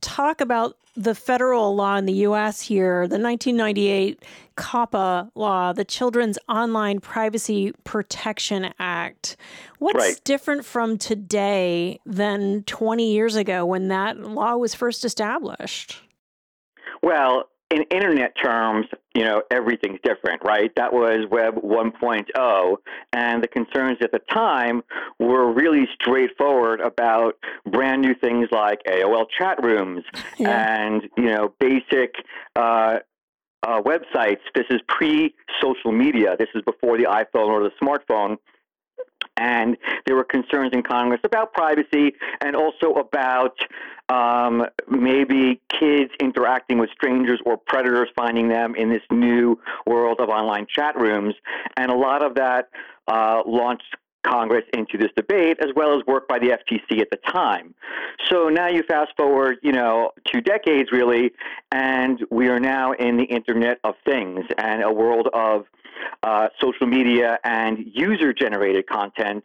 talk 0.00 0.40
about 0.40 0.76
the 0.98 1.14
federal 1.14 1.76
law 1.76 1.96
in 1.96 2.06
the 2.06 2.12
U.S. 2.12 2.60
here, 2.60 3.06
the 3.06 3.20
1998 3.20 4.24
COPPA 4.56 5.30
law, 5.36 5.72
the 5.72 5.84
Children's 5.84 6.38
Online 6.48 6.98
Privacy 6.98 7.72
Protection 7.84 8.74
Act. 8.80 9.36
What's 9.78 9.96
right. 9.96 10.20
different 10.24 10.64
from 10.64 10.98
today 10.98 12.00
than 12.04 12.64
20 12.64 13.12
years 13.12 13.36
ago 13.36 13.64
when 13.64 13.86
that 13.88 14.18
law 14.18 14.56
was 14.56 14.74
first 14.74 15.04
established? 15.04 16.02
Well, 17.00 17.48
in 17.70 17.82
internet 17.90 18.34
terms, 18.42 18.86
you 19.14 19.24
know, 19.24 19.42
everything's 19.50 20.00
different, 20.02 20.42
right? 20.44 20.74
That 20.76 20.92
was 20.92 21.26
Web 21.30 21.56
1.0, 21.56 22.76
and 23.12 23.42
the 23.42 23.48
concerns 23.48 23.98
at 24.00 24.10
the 24.10 24.20
time 24.32 24.82
were 25.18 25.52
really 25.52 25.86
straightforward 25.94 26.80
about 26.80 27.34
brand 27.66 28.00
new 28.00 28.14
things 28.14 28.48
like 28.52 28.80
AOL 28.84 29.26
chat 29.36 29.62
rooms 29.62 30.04
yeah. 30.38 30.76
and, 30.76 31.02
you 31.16 31.26
know, 31.26 31.54
basic 31.60 32.14
uh, 32.56 32.98
uh, 33.62 33.82
websites. 33.82 34.40
This 34.54 34.66
is 34.70 34.80
pre 34.88 35.34
social 35.60 35.92
media. 35.92 36.36
This 36.38 36.48
is 36.54 36.62
before 36.62 36.96
the 36.96 37.04
iPhone 37.04 37.48
or 37.48 37.62
the 37.62 37.72
smartphone. 37.82 38.36
And 39.38 39.76
there 40.06 40.16
were 40.16 40.24
concerns 40.24 40.72
in 40.72 40.82
Congress 40.82 41.20
about 41.24 41.52
privacy 41.52 42.12
and 42.40 42.56
also 42.56 42.92
about 42.94 43.56
um, 44.08 44.66
maybe 44.88 45.60
kids 45.68 46.10
interacting 46.20 46.78
with 46.78 46.90
strangers 46.90 47.40
or 47.46 47.56
predators 47.56 48.08
finding 48.16 48.48
them 48.48 48.74
in 48.74 48.90
this 48.90 49.02
new 49.10 49.58
world 49.86 50.18
of 50.20 50.28
online 50.28 50.66
chat 50.68 50.96
rooms. 50.96 51.34
And 51.76 51.90
a 51.90 51.96
lot 51.96 52.22
of 52.22 52.34
that 52.34 52.68
uh, 53.06 53.42
launched 53.46 53.96
Congress 54.26 54.64
into 54.74 54.98
this 54.98 55.10
debate, 55.16 55.58
as 55.60 55.68
well 55.74 55.96
as 55.96 56.04
work 56.06 56.28
by 56.28 56.38
the 56.38 56.48
FTC 56.48 57.00
at 57.00 57.08
the 57.10 57.18
time. 57.28 57.74
So 58.28 58.48
now 58.48 58.68
you 58.68 58.82
fast 58.82 59.12
forward, 59.16 59.58
you 59.62 59.72
know, 59.72 60.10
two 60.24 60.40
decades 60.40 60.90
really, 60.92 61.32
and 61.72 62.24
we 62.30 62.48
are 62.48 62.60
now 62.60 62.92
in 62.92 63.16
the 63.16 63.24
Internet 63.24 63.78
of 63.84 63.94
Things 64.04 64.44
and 64.58 64.82
a 64.82 64.92
world 64.92 65.28
of 65.32 65.64
uh, 66.22 66.48
social 66.60 66.86
media 66.86 67.38
and 67.44 67.78
user-generated 67.92 68.86
content, 68.86 69.44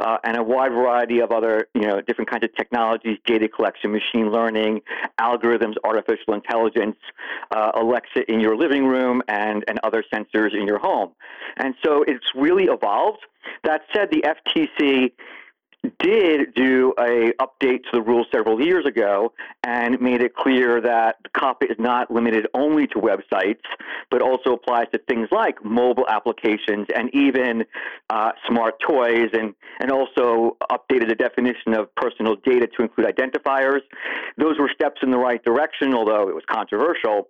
uh, 0.00 0.18
and 0.24 0.36
a 0.36 0.42
wide 0.42 0.72
variety 0.72 1.20
of 1.20 1.30
other, 1.32 1.68
you 1.74 1.82
know, 1.82 2.00
different 2.00 2.30
kinds 2.30 2.44
of 2.44 2.54
technologies, 2.54 3.18
data 3.26 3.48
collection, 3.48 3.92
machine 3.92 4.30
learning, 4.30 4.80
algorithms, 5.18 5.74
artificial 5.84 6.34
intelligence, 6.34 6.96
uh, 7.50 7.72
Alexa 7.74 8.30
in 8.30 8.40
your 8.40 8.56
living 8.56 8.86
room, 8.86 9.22
and 9.28 9.64
and 9.68 9.78
other 9.82 10.04
sensors 10.12 10.54
in 10.54 10.66
your 10.66 10.78
home. 10.78 11.10
And 11.56 11.74
so 11.84 12.02
it's 12.06 12.26
really 12.34 12.64
evolved. 12.64 13.20
That 13.64 13.82
said, 13.94 14.10
the 14.10 14.22
FTC 14.22 15.12
did 15.98 16.54
do 16.54 16.92
a 16.98 17.32
update 17.40 17.82
to 17.84 17.90
the 17.92 18.02
rules 18.02 18.26
several 18.32 18.60
years 18.60 18.84
ago 18.86 19.32
and 19.64 20.00
made 20.00 20.22
it 20.22 20.34
clear 20.34 20.80
that 20.80 21.16
COPPA 21.34 21.70
is 21.70 21.76
not 21.78 22.10
limited 22.10 22.46
only 22.54 22.86
to 22.88 22.96
websites, 22.96 23.62
but 24.10 24.20
also 24.20 24.52
applies 24.52 24.86
to 24.92 24.98
things 25.08 25.28
like 25.30 25.64
mobile 25.64 26.06
applications 26.08 26.86
and 26.94 27.14
even 27.14 27.64
uh, 28.10 28.32
smart 28.46 28.74
toys, 28.86 29.30
and, 29.32 29.54
and 29.80 29.90
also 29.90 30.56
updated 30.70 31.08
the 31.08 31.14
definition 31.14 31.74
of 31.74 31.94
personal 31.94 32.36
data 32.44 32.66
to 32.76 32.82
include 32.82 33.06
identifiers. 33.06 33.80
Those 34.36 34.58
were 34.58 34.70
steps 34.74 35.00
in 35.02 35.10
the 35.10 35.18
right 35.18 35.42
direction, 35.44 35.94
although 35.94 36.28
it 36.28 36.34
was 36.34 36.44
controversial. 36.50 37.28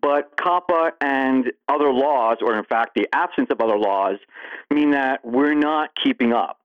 But 0.00 0.36
COPPA 0.36 0.92
and 1.00 1.52
other 1.68 1.92
laws, 1.92 2.38
or 2.40 2.56
in 2.56 2.64
fact 2.64 2.94
the 2.94 3.08
absence 3.12 3.48
of 3.50 3.60
other 3.60 3.78
laws, 3.78 4.18
mean 4.70 4.90
that 4.90 5.24
we're 5.24 5.54
not 5.54 5.90
keeping 6.02 6.32
up 6.32 6.58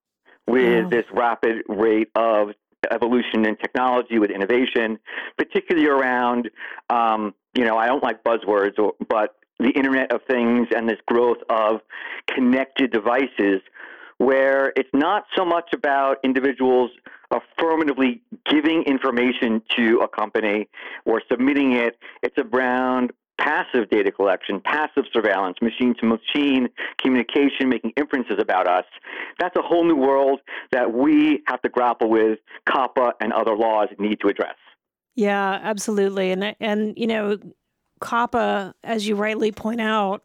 with 0.50 0.90
this 0.90 1.06
rapid 1.14 1.64
rate 1.68 2.10
of 2.16 2.50
evolution 2.92 3.46
in 3.46 3.56
technology, 3.58 4.20
with 4.20 4.32
innovation, 4.32 5.00
particularly 5.38 5.88
around, 5.88 6.50
um, 6.90 7.34
you 7.54 7.66
know, 7.66 7.78
I 7.78 7.88
don't 7.88 8.04
like 8.04 8.24
buzzwords, 8.24 8.80
or, 8.80 8.94
but 9.08 9.36
the 9.60 9.70
Internet 9.70 10.12
of 10.12 10.22
Things 10.30 10.68
and 10.76 10.88
this 10.88 11.00
growth 11.06 11.40
of 11.50 11.82
connected 12.28 12.92
devices, 12.92 13.62
where 14.18 14.74
it's 14.76 14.90
not 14.94 15.26
so 15.36 15.46
much 15.46 15.70
about 15.74 16.18
individuals 16.24 16.92
affirmatively 17.32 18.22
giving 18.50 18.84
information 18.84 19.62
to 19.76 20.00
a 20.00 20.08
company 20.08 20.68
or 21.06 21.22
submitting 21.30 21.74
it. 21.74 21.98
It's 22.24 22.38
around 22.38 23.12
passive 23.40 23.90
data 23.90 24.12
collection, 24.12 24.62
passive 24.62 25.06
surveillance, 25.12 25.58
machine 25.62 25.96
to 26.00 26.06
machine 26.06 26.70
communication, 27.02 27.70
making 27.70 27.94
inferences 27.98 28.38
about 28.40 28.68
us. 28.68 28.86
That's 29.40 29.56
a 29.56 29.62
whole 29.62 29.86
new 29.86 29.96
world 29.96 30.42
that 30.72 30.94
we 30.94 31.42
have 31.48 31.62
to 31.64 31.70
grapple 31.70 32.10
with, 32.10 32.40
COPPA 32.68 33.14
and 33.22 33.34
other 33.34 33.56
laws 33.56 33.88
need 33.98 34.20
to 34.22 34.28
address. 34.28 34.56
Yeah, 35.16 35.60
absolutely. 35.64 36.32
And 36.32 36.56
and 36.60 36.94
you 36.98 37.08
know, 37.08 37.38
COPPA, 38.00 38.74
as 38.84 39.08
you 39.08 39.16
rightly 39.16 39.52
point 39.52 39.82
out, 39.82 40.24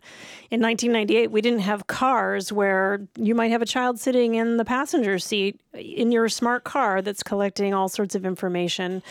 in 0.51 0.61
1998, 0.61 1.31
we 1.31 1.41
didn't 1.41 1.61
have 1.61 1.87
cars 1.87 2.53
where 2.53 3.07
you 3.17 3.35
might 3.35 3.51
have 3.51 3.63
a 3.63 3.67
child 3.67 3.99
sitting 3.99 4.37
in 4.37 4.57
the 4.57 4.65
passenger 4.65 5.19
seat 5.19 5.61
in 5.73 6.13
your 6.13 6.29
smart 6.29 6.65
car 6.65 7.03
that's 7.03 7.23
collecting 7.23 7.75
all 7.75 7.89
sorts 7.89 8.15
of 8.15 8.25
information. 8.25 9.03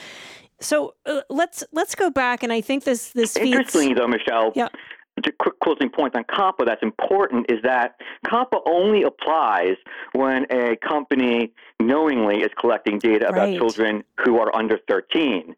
So 0.59 0.95
uh, 1.05 1.21
let's 1.29 1.63
let's 1.71 1.95
go 1.95 2.09
back, 2.09 2.43
and 2.43 2.51
I 2.51 2.61
think 2.61 2.83
this 2.83 3.09
this 3.09 3.33
feeds... 3.33 3.45
interestingly 3.47 3.93
though, 3.93 4.07
Michelle. 4.07 4.51
Yeah. 4.55 4.69
A 5.15 5.31
quick 5.39 5.59
closing 5.59 5.91
point 5.91 6.15
on 6.15 6.23
COPPA 6.23 6.65
that's 6.65 6.81
important 6.81 7.45
is 7.51 7.59
that 7.61 7.97
COPPA 8.25 8.61
only 8.65 9.03
applies 9.03 9.75
when 10.13 10.47
a 10.49 10.75
company 10.77 11.53
knowingly 11.79 12.37
is 12.37 12.49
collecting 12.59 12.97
data 12.97 13.27
about 13.27 13.49
right. 13.49 13.57
children 13.57 14.03
who 14.25 14.39
are 14.39 14.53
under 14.55 14.79
13, 14.89 15.55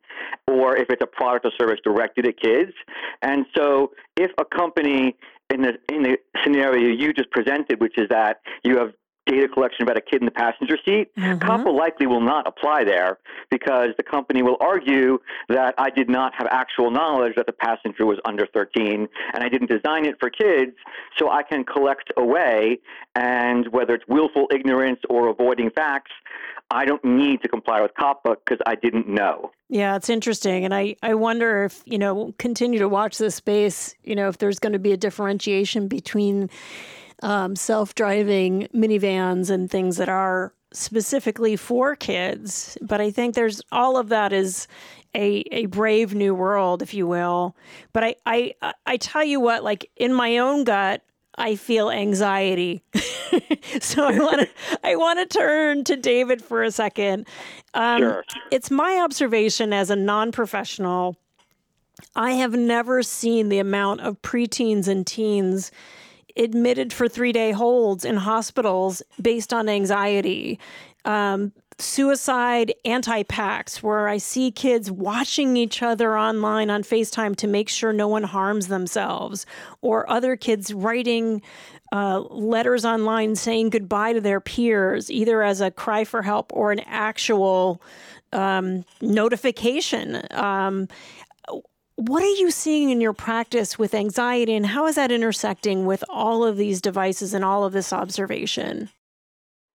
or 0.49 0.75
if 0.75 0.89
it's 0.89 1.01
a 1.01 1.07
product 1.07 1.45
or 1.45 1.51
service 1.57 1.79
directed 1.85 2.27
at 2.27 2.37
kids. 2.37 2.73
And 3.21 3.45
so, 3.55 3.93
if 4.17 4.29
a 4.37 4.43
company 4.43 5.15
in 5.49 5.61
the 5.61 5.73
in 5.93 6.03
the 6.03 6.17
scenario 6.43 6.87
you 6.87 7.13
just 7.13 7.31
presented, 7.31 7.79
which 7.79 7.97
is 7.97 8.07
that 8.09 8.41
you 8.63 8.77
have 8.77 8.91
data 9.25 9.47
collection 9.47 9.83
about 9.83 9.97
a 9.97 10.01
kid 10.01 10.21
in 10.21 10.25
the 10.25 10.31
passenger 10.31 10.77
seat, 10.85 11.15
mm-hmm. 11.15 11.39
COPPA 11.39 11.73
likely 11.73 12.07
will 12.07 12.21
not 12.21 12.47
apply 12.47 12.83
there 12.83 13.17
because 13.49 13.89
the 13.97 14.03
company 14.03 14.41
will 14.41 14.57
argue 14.59 15.19
that 15.49 15.73
I 15.77 15.89
did 15.89 16.09
not 16.09 16.33
have 16.35 16.47
actual 16.51 16.91
knowledge 16.91 17.33
that 17.35 17.45
the 17.45 17.53
passenger 17.53 18.05
was 18.05 18.19
under 18.25 18.47
13 18.47 19.07
and 19.33 19.43
I 19.43 19.49
didn't 19.49 19.69
design 19.69 20.05
it 20.05 20.15
for 20.19 20.29
kids, 20.29 20.73
so 21.17 21.29
I 21.29 21.43
can 21.43 21.63
collect 21.63 22.11
away. 22.17 22.79
And 23.15 23.67
whether 23.69 23.95
it's 23.95 24.05
willful 24.07 24.47
ignorance 24.51 24.99
or 25.09 25.29
avoiding 25.29 25.69
facts, 25.71 26.11
I 26.71 26.85
don't 26.85 27.03
need 27.05 27.41
to 27.43 27.47
comply 27.47 27.81
with 27.81 27.91
COPPA 27.93 28.37
because 28.43 28.59
I 28.65 28.75
didn't 28.75 29.07
know. 29.07 29.51
Yeah, 29.69 29.95
it's 29.95 30.09
interesting. 30.09 30.65
And 30.65 30.73
I, 30.73 30.95
I 31.01 31.13
wonder 31.13 31.63
if, 31.65 31.81
you 31.85 31.97
know, 31.97 32.33
continue 32.37 32.79
to 32.79 32.89
watch 32.89 33.17
this 33.17 33.35
space, 33.35 33.95
you 34.03 34.15
know, 34.15 34.29
if 34.29 34.37
there's 34.37 34.59
going 34.59 34.73
to 34.73 34.79
be 34.79 34.91
a 34.91 34.97
differentiation 34.97 35.87
between 35.87 36.49
um, 37.21 37.55
self 37.55 37.95
driving 37.95 38.67
minivans 38.73 39.49
and 39.49 39.69
things 39.69 39.97
that 39.97 40.09
are 40.09 40.53
specifically 40.73 41.55
for 41.55 41.95
kids. 41.95 42.77
But 42.81 43.01
I 43.01 43.11
think 43.11 43.35
there's 43.35 43.61
all 43.71 43.97
of 43.97 44.09
that 44.09 44.33
is 44.33 44.67
a, 45.15 45.43
a 45.51 45.65
brave 45.67 46.13
new 46.13 46.35
world, 46.35 46.81
if 46.81 46.93
you 46.93 47.07
will. 47.07 47.55
But 47.93 48.03
I, 48.03 48.15
I, 48.25 48.73
I 48.85 48.97
tell 48.97 49.23
you 49.23 49.39
what, 49.39 49.63
like 49.63 49.89
in 49.95 50.13
my 50.13 50.37
own 50.37 50.65
gut, 50.65 51.01
I 51.37 51.55
feel 51.55 51.89
anxiety. 51.89 52.83
so 53.81 54.05
I 54.05 54.19
want 54.19 54.41
to 54.41 54.49
I 54.83 54.95
want 54.95 55.19
to 55.19 55.37
turn 55.37 55.83
to 55.85 55.95
David 55.95 56.41
for 56.41 56.63
a 56.63 56.71
second. 56.71 57.27
Um, 57.73 57.99
sure. 57.99 58.25
It's 58.51 58.71
my 58.71 59.01
observation 59.03 59.73
as 59.73 59.89
a 59.89 59.95
non-professional. 59.95 61.17
I 62.15 62.31
have 62.31 62.53
never 62.53 63.03
seen 63.03 63.49
the 63.49 63.59
amount 63.59 64.01
of 64.01 64.21
preteens 64.21 64.87
and 64.87 65.05
teens 65.05 65.71
admitted 66.37 66.91
for 66.93 67.07
three 67.07 67.31
day 67.31 67.51
holds 67.51 68.05
in 68.05 68.17
hospitals 68.17 69.01
based 69.21 69.53
on 69.53 69.69
anxiety. 69.69 70.59
Um, 71.05 71.51
suicide 71.77 72.73
anti 72.85 73.23
pacts, 73.23 73.83
where 73.83 74.07
I 74.07 74.17
see 74.17 74.51
kids 74.51 74.89
watching 74.89 75.57
each 75.57 75.83
other 75.83 76.17
online 76.17 76.69
on 76.69 76.83
FaceTime 76.83 77.35
to 77.37 77.47
make 77.47 77.69
sure 77.69 77.93
no 77.93 78.07
one 78.07 78.23
harms 78.23 78.67
themselves, 78.67 79.45
or 79.81 80.09
other 80.09 80.35
kids 80.35 80.73
writing 80.73 81.41
uh, 81.91 82.21
letters 82.29 82.85
online 82.85 83.35
saying 83.35 83.69
goodbye 83.69 84.13
to 84.13 84.21
their 84.21 84.39
peers, 84.39 85.11
either 85.11 85.43
as 85.43 85.61
a 85.61 85.71
cry 85.71 86.03
for 86.03 86.21
help 86.21 86.51
or 86.53 86.71
an 86.71 86.79
actual 86.85 87.81
um, 88.33 88.83
notification. 89.01 90.21
Um, 90.31 90.87
what 91.95 92.23
are 92.23 92.27
you 92.27 92.51
seeing 92.51 92.89
in 92.89 92.99
your 92.99 93.13
practice 93.13 93.79
with 93.79 93.93
anxiety, 93.93 94.53
and 94.53 94.65
how 94.65 94.85
is 94.87 94.95
that 94.95 95.11
intersecting 95.11 95.85
with 95.85 96.03
all 96.09 96.43
of 96.43 96.57
these 96.57 96.81
devices 96.81 97.33
and 97.33 97.45
all 97.45 97.63
of 97.63 97.73
this 97.73 97.93
observation? 97.93 98.89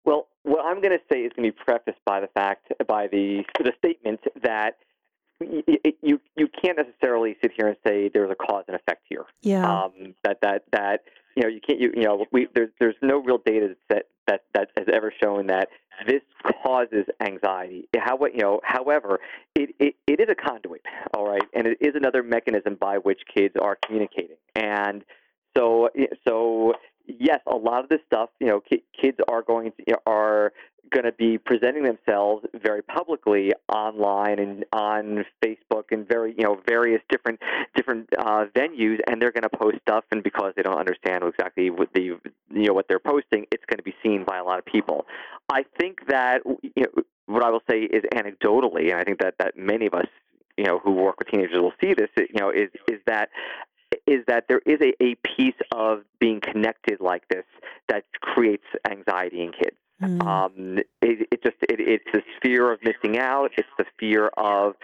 Well, 0.04 0.28
what 0.44 0.66
I'm 0.66 0.82
going 0.82 0.98
to 0.98 1.04
say 1.12 1.22
is 1.22 1.32
going 1.36 1.52
to 1.52 1.56
be 1.56 1.64
prefaced 1.64 2.04
by 2.06 2.20
the 2.20 2.28
fact, 2.28 2.72
by 2.88 3.08
the 3.08 3.44
the 3.60 3.74
statement 3.78 4.22
that 4.42 4.78
you 5.40 6.20
you 6.36 6.48
can't 6.62 6.78
necessarily 6.78 7.38
sit 7.42 7.52
here 7.56 7.68
and 7.68 7.78
say 7.86 8.10
there's 8.12 8.32
a 8.32 8.36
cause 8.36 8.64
and 8.68 8.76
effect 8.76 9.04
here. 9.08 9.26
Yeah. 9.42 9.84
Um, 9.84 10.16
that 10.24 10.40
that 10.42 10.64
that 10.72 11.04
you 11.38 11.44
know 11.44 11.50
you 11.50 11.62
can't 11.62 11.80
you, 11.80 11.94
you 11.96 12.04
know 12.04 12.26
we 12.32 12.48
there's 12.56 12.72
there's 12.80 12.96
no 13.04 13.20
real 13.20 13.38
data 13.38 13.76
that 13.90 14.08
that 14.28 14.42
that 14.56 14.70
has 14.76 14.88
ever 14.92 15.14
shown 15.24 15.48
that 15.48 15.70
this 16.08 16.22
causes 16.64 17.06
anxiety. 17.22 17.88
How 17.98 18.20
you 18.34 18.42
know, 18.42 18.60
however, 18.64 19.20
it, 19.56 19.74
it, 19.80 19.96
it 20.06 20.20
is 20.20 20.28
a 20.30 20.36
conduit, 20.36 20.82
all 21.14 21.28
right, 21.28 21.44
and 21.54 21.68
it 21.68 21.78
is 21.82 21.96
another 21.96 22.24
mechanism 22.24 22.76
by 22.80 22.98
which 22.98 23.22
kids 23.34 23.56
are 23.60 23.78
communicating. 23.86 24.38
And 24.56 25.04
so, 25.56 25.90
so 26.28 26.74
yes, 27.06 27.40
a 27.48 27.56
lot 27.56 27.84
of 27.84 27.90
this 27.90 28.00
stuff, 28.06 28.30
you 28.40 28.48
know, 28.48 28.62
kids 29.00 29.18
are 29.28 29.42
going 29.42 29.72
to 29.88 29.96
are 30.06 30.54
going 30.92 31.06
to 31.06 31.12
be 31.12 31.38
presenting 31.38 31.84
themselves 31.84 32.46
very 32.62 32.82
publicly 32.82 33.54
online 33.74 34.40
and 34.40 34.66
on 34.74 35.26
Facebook 35.44 35.86
and 35.92 36.08
very 36.08 36.34
you 36.38 36.44
know 36.44 36.62
various 36.68 37.02
different 37.10 37.40
different 37.76 38.10
uh, 38.18 38.46
venues, 38.56 39.00
and 39.08 39.22
they're 39.22 39.32
going 39.32 39.44
to 39.44 39.50
post 39.50 39.78
stuff, 39.82 40.04
and 40.12 40.24
because 40.24 40.54
they 40.56 40.64
don't 40.64 40.78
understand 40.80 41.24
exactly 41.24 41.70
what 41.70 41.90
the 41.94 42.02
you 42.02 42.20
know 42.50 42.74
what 42.74 42.88
they're 42.88 43.00
posting, 43.00 43.46
it's 43.52 43.64
going 43.66 43.78
to 43.78 43.84
be 43.84 43.96
seen 44.04 44.24
by 44.24 44.38
a 44.38 44.44
lot 44.44 44.60
of 44.60 44.66
people. 44.66 45.06
I 45.50 45.66
think 45.80 46.08
that 46.08 46.42
you 46.46 46.84
know, 46.84 47.04
what 47.26 47.44
I 47.44 47.50
will 47.50 47.64
say 47.70 47.82
is 47.82 48.04
anecdotally, 48.14 48.92
and 48.92 49.00
I 49.00 49.04
think 49.04 49.20
that 49.20 49.36
that 49.40 49.58
many 49.58 49.86
of 49.88 49.94
us 49.94 50.08
you 50.58 50.66
know 50.66 50.80
who 50.80 50.92
work 50.92 51.20
with 51.20 51.30
teenagers 51.30 51.60
will 51.60 51.74
see 51.82 51.94
this. 51.94 52.10
You 52.18 52.40
know, 52.40 52.50
is 52.50 52.70
is 52.88 53.00
that 53.06 53.30
is 54.06 54.24
that 54.28 54.46
there 54.48 54.62
is 54.66 54.80
a, 54.82 54.94
a 55.04 55.16
piece 55.16 55.56
of 55.72 56.04
being 56.20 56.42
connected 56.42 57.00
like 57.00 57.28
this 57.30 57.46
that 57.90 58.06
creates 58.22 58.66
anxiety 58.90 59.42
in 59.44 59.52
kids. 59.52 59.78
Mm. 60.02 60.26
Um, 60.26 60.78
it, 61.02 61.28
it 61.32 61.44
just 61.44 61.58
it, 61.70 61.80
it's 61.80 62.06
the 62.14 62.22
fear 62.42 62.72
of 62.72 62.80
missing 62.84 63.18
out. 63.18 63.52
It's 63.58 63.68
the 63.78 63.86
fear 64.00 64.28
of 64.38 64.76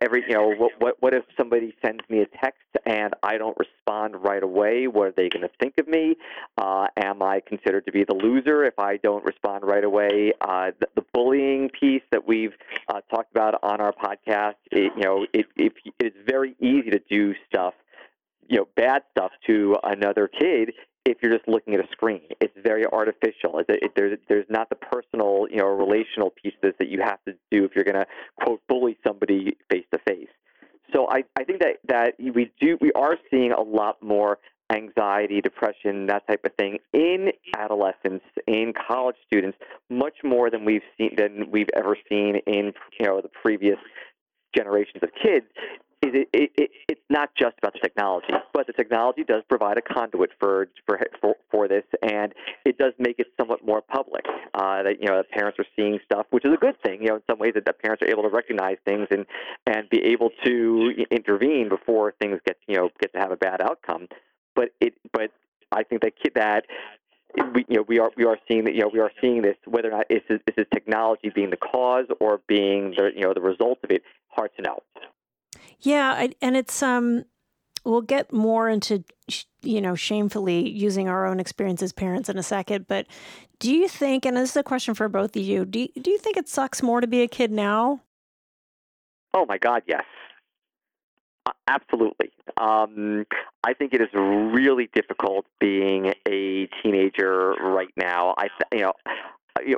every 0.00 0.24
you 0.26 0.34
know 0.34 0.54
what 0.54 0.72
what 0.78 0.96
what 1.00 1.14
if 1.14 1.24
somebody 1.36 1.74
sends 1.84 2.00
me 2.08 2.20
a 2.20 2.26
text 2.26 2.60
and 2.84 3.14
I 3.22 3.38
don't 3.38 3.56
respond 3.58 4.16
right 4.22 4.42
away? 4.42 4.86
What 4.86 5.08
are 5.08 5.14
they 5.16 5.28
going 5.28 5.42
to 5.42 5.50
think 5.60 5.74
of 5.78 5.88
me? 5.88 6.16
Uh, 6.58 6.86
am 6.96 7.22
I 7.22 7.40
considered 7.46 7.86
to 7.86 7.92
be 7.92 8.04
the 8.04 8.14
loser 8.14 8.64
if 8.64 8.78
I 8.78 8.98
don't 8.98 9.24
respond 9.24 9.64
right 9.64 9.84
away? 9.84 10.32
Uh, 10.40 10.72
the, 10.80 10.86
the, 10.96 11.02
bullying 11.12 11.70
piece 11.70 12.02
that 12.12 12.28
we've 12.28 12.52
uh, 12.88 13.00
talked 13.10 13.30
about 13.30 13.58
on 13.62 13.80
our 13.80 13.92
podcast, 13.92 14.56
it, 14.70 14.92
you 14.94 15.02
know, 15.02 15.26
it, 15.32 15.46
it, 15.56 15.72
it's 15.98 16.16
very 16.26 16.54
easy 16.60 16.90
to 16.90 17.00
do 17.08 17.34
stuff 17.48 17.72
you 18.48 18.58
know 18.58 18.68
bad 18.76 19.02
stuff 19.10 19.32
to 19.46 19.76
another 19.82 20.28
kid 20.28 20.72
if 21.04 21.18
you're 21.22 21.32
just 21.32 21.48
looking 21.48 21.74
at 21.74 21.80
a 21.80 21.88
screen. 21.92 22.22
It's 22.40 22.56
artificial. 22.96 23.58
It, 23.58 23.66
it, 23.68 23.92
there's 23.94 24.18
there's 24.28 24.46
not 24.48 24.68
the 24.68 24.76
personal 24.76 25.46
you 25.50 25.58
know 25.58 25.66
relational 25.66 26.30
pieces 26.30 26.74
that 26.78 26.88
you 26.88 27.00
have 27.02 27.18
to 27.26 27.34
do 27.50 27.64
if 27.64 27.72
you're 27.74 27.84
going 27.84 27.96
to 27.96 28.06
quote 28.40 28.60
bully 28.68 28.96
somebody 29.06 29.56
face 29.70 29.84
to 29.92 29.98
face. 30.06 30.28
So 30.94 31.08
I, 31.10 31.24
I 31.36 31.44
think 31.44 31.60
that, 31.60 31.78
that 31.88 32.14
we 32.18 32.52
do 32.60 32.78
we 32.80 32.92
are 32.92 33.16
seeing 33.30 33.52
a 33.52 33.60
lot 33.60 34.02
more 34.02 34.38
anxiety, 34.72 35.40
depression, 35.40 36.06
that 36.06 36.26
type 36.26 36.44
of 36.44 36.52
thing 36.58 36.78
in 36.92 37.30
adolescents, 37.56 38.24
in 38.48 38.72
college 38.88 39.16
students, 39.26 39.56
much 39.90 40.14
more 40.24 40.50
than 40.50 40.64
we've 40.64 40.82
seen 40.96 41.14
than 41.16 41.50
we've 41.50 41.70
ever 41.76 41.96
seen 42.08 42.36
in 42.46 42.72
you 42.98 43.06
know 43.06 43.20
the 43.20 43.30
previous 43.42 43.78
generations 44.56 45.02
of 45.02 45.10
kids 45.22 45.46
is 46.02 46.10
it, 46.14 46.28
it, 46.32 46.50
it, 46.56 46.70
not 47.08 47.30
just 47.38 47.54
about 47.58 47.72
the 47.72 47.78
technology, 47.78 48.32
but 48.52 48.66
the 48.66 48.72
technology 48.72 49.22
does 49.22 49.42
provide 49.48 49.78
a 49.78 49.82
conduit 49.82 50.30
for 50.40 50.68
for 50.86 51.00
for, 51.20 51.36
for 51.50 51.68
this, 51.68 51.84
and 52.02 52.32
it 52.64 52.78
does 52.78 52.92
make 52.98 53.18
it 53.18 53.28
somewhat 53.38 53.64
more 53.64 53.80
public. 53.80 54.24
Uh, 54.54 54.82
that 54.82 55.00
you 55.00 55.06
know, 55.06 55.18
the 55.18 55.24
parents 55.24 55.58
are 55.58 55.66
seeing 55.76 55.98
stuff, 56.04 56.26
which 56.30 56.44
is 56.44 56.52
a 56.52 56.56
good 56.56 56.80
thing. 56.82 57.02
You 57.02 57.08
know, 57.08 57.16
in 57.16 57.22
some 57.30 57.38
ways, 57.38 57.52
that 57.54 57.64
the 57.64 57.72
parents 57.72 58.02
are 58.02 58.08
able 58.08 58.22
to 58.22 58.28
recognize 58.28 58.76
things 58.84 59.06
and 59.10 59.24
and 59.66 59.88
be 59.88 60.02
able 60.04 60.30
to 60.44 60.92
intervene 61.10 61.68
before 61.68 62.14
things 62.20 62.40
get 62.44 62.56
you 62.66 62.76
know 62.76 62.90
get 63.00 63.12
to 63.12 63.18
have 63.18 63.30
a 63.30 63.36
bad 63.36 63.60
outcome. 63.60 64.08
But 64.54 64.70
it, 64.80 64.94
but 65.12 65.30
I 65.70 65.82
think 65.84 66.02
that 66.02 66.14
that 66.34 66.64
we, 67.54 67.64
you 67.68 67.76
know, 67.76 67.84
we 67.86 67.98
are 67.98 68.10
we 68.16 68.24
are 68.24 68.38
seeing 68.48 68.64
that 68.64 68.74
you 68.74 68.80
know 68.80 68.90
we 68.92 69.00
are 69.00 69.10
seeing 69.20 69.42
this 69.42 69.56
whether 69.66 69.88
or 69.88 69.98
not 69.98 70.06
is 70.10 70.22
this, 70.28 70.40
is 70.56 70.66
technology 70.72 71.30
being 71.34 71.50
the 71.50 71.56
cause 71.56 72.06
or 72.20 72.40
being 72.48 72.94
the 72.96 73.10
you 73.14 73.22
know 73.22 73.34
the 73.34 73.40
result 73.40 73.78
of 73.84 73.90
it. 73.90 74.02
Hard 74.28 74.50
to 74.56 74.62
know. 74.62 74.82
Yeah, 75.80 76.12
I, 76.12 76.30
and 76.40 76.56
it's 76.56 76.82
um 76.82 77.24
we'll 77.84 78.02
get 78.02 78.32
more 78.32 78.68
into 78.68 79.04
you 79.62 79.80
know 79.80 79.94
shamefully 79.94 80.68
using 80.68 81.08
our 81.08 81.26
own 81.26 81.40
experience 81.40 81.82
as 81.82 81.92
parents 81.92 82.28
in 82.28 82.38
a 82.38 82.42
second, 82.42 82.86
but 82.86 83.06
do 83.58 83.74
you 83.74 83.88
think 83.88 84.26
and 84.26 84.36
this 84.36 84.50
is 84.50 84.56
a 84.56 84.62
question 84.62 84.94
for 84.94 85.08
both 85.08 85.36
of 85.36 85.42
you, 85.42 85.64
do 85.64 85.80
you, 85.80 85.88
do 86.00 86.10
you 86.10 86.18
think 86.18 86.36
it 86.36 86.48
sucks 86.48 86.82
more 86.82 87.00
to 87.00 87.06
be 87.06 87.22
a 87.22 87.28
kid 87.28 87.50
now? 87.50 88.00
Oh 89.34 89.46
my 89.46 89.58
god, 89.58 89.82
yes. 89.86 90.04
Absolutely. 91.68 92.30
Um, 92.56 93.26
I 93.64 93.74
think 93.74 93.92
it 93.92 94.00
is 94.00 94.08
really 94.14 94.88
difficult 94.94 95.46
being 95.60 96.14
a 96.26 96.68
teenager 96.82 97.52
right 97.60 97.92
now. 97.96 98.34
I, 98.38 98.48
you 98.72 98.82
know, 98.82 98.92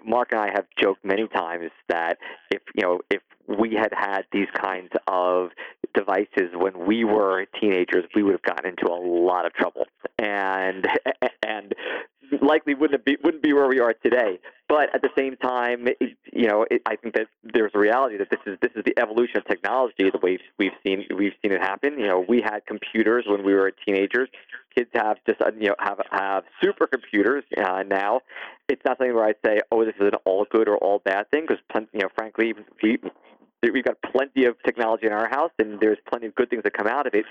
Marc 0.04 0.32
and 0.32 0.40
I 0.40 0.50
have 0.52 0.66
joked 0.80 1.04
many 1.04 1.26
times 1.28 1.70
that 1.88 2.18
if 2.50 2.62
you 2.74 2.82
know 2.82 3.00
if 3.10 3.22
we 3.46 3.74
had 3.74 3.92
had 3.92 4.22
these 4.32 4.48
kinds 4.60 4.90
of 5.06 5.50
devices 5.94 6.50
when 6.54 6.86
we 6.86 7.04
were 7.04 7.46
teenagers, 7.60 8.04
we 8.14 8.22
would 8.22 8.32
have 8.32 8.42
gotten 8.42 8.70
into 8.70 8.86
a 8.86 9.00
lot 9.00 9.46
of 9.46 9.52
trouble, 9.54 9.86
and 10.18 10.86
and 11.42 11.74
likely 12.42 12.74
wouldn't 12.74 13.04
be 13.04 13.16
wouldn't 13.22 13.42
be 13.42 13.52
where 13.52 13.68
we 13.68 13.80
are 13.80 13.94
today. 13.94 14.38
But 14.68 14.94
at 14.94 15.00
the 15.00 15.08
same 15.16 15.36
time, 15.36 15.88
you 16.32 16.46
know, 16.46 16.66
it, 16.70 16.82
I 16.84 16.96
think 16.96 17.14
that 17.14 17.28
there's 17.42 17.72
a 17.74 17.78
reality 17.78 18.18
that 18.18 18.28
this 18.30 18.40
is 18.46 18.58
this 18.60 18.72
is 18.76 18.84
the 18.84 18.98
evolution 18.98 19.38
of 19.38 19.44
technology. 19.46 20.10
The 20.10 20.18
way 20.22 20.38
we've 20.58 20.72
seen 20.86 21.04
we've 21.16 21.32
seen 21.42 21.52
it 21.52 21.60
happen. 21.60 21.98
You 21.98 22.06
know, 22.06 22.24
we 22.28 22.42
had 22.42 22.66
computers 22.66 23.24
when 23.26 23.44
we 23.44 23.54
were 23.54 23.72
teenagers. 23.86 24.28
Kids 24.78 24.90
have 24.94 25.16
just 25.26 25.40
uh, 25.40 25.50
you 25.58 25.68
know 25.68 25.74
have 25.80 25.98
have 26.12 26.44
supercomputers 26.62 27.42
uh, 27.56 27.82
now. 27.82 28.20
It's 28.68 28.80
not 28.84 28.98
something 28.98 29.12
where 29.12 29.24
I 29.24 29.34
say, 29.44 29.60
oh, 29.72 29.84
this 29.84 29.94
is 30.00 30.06
an 30.06 30.18
all 30.24 30.46
good 30.48 30.68
or 30.68 30.76
all 30.76 31.00
bad 31.04 31.28
thing, 31.32 31.46
because 31.48 31.58
you 31.92 32.00
know, 32.00 32.08
frankly, 32.16 32.54
we 32.80 32.98
we've 33.72 33.84
got 33.84 33.96
plenty 34.12 34.44
of 34.44 34.54
technology 34.64 35.06
in 35.06 35.12
our 35.12 35.28
house, 35.28 35.50
and 35.58 35.80
there's 35.80 35.98
plenty 36.08 36.26
of 36.28 36.34
good 36.36 36.48
things 36.48 36.62
that 36.62 36.74
come 36.74 36.86
out 36.86 37.08
of 37.08 37.14
it. 37.14 37.24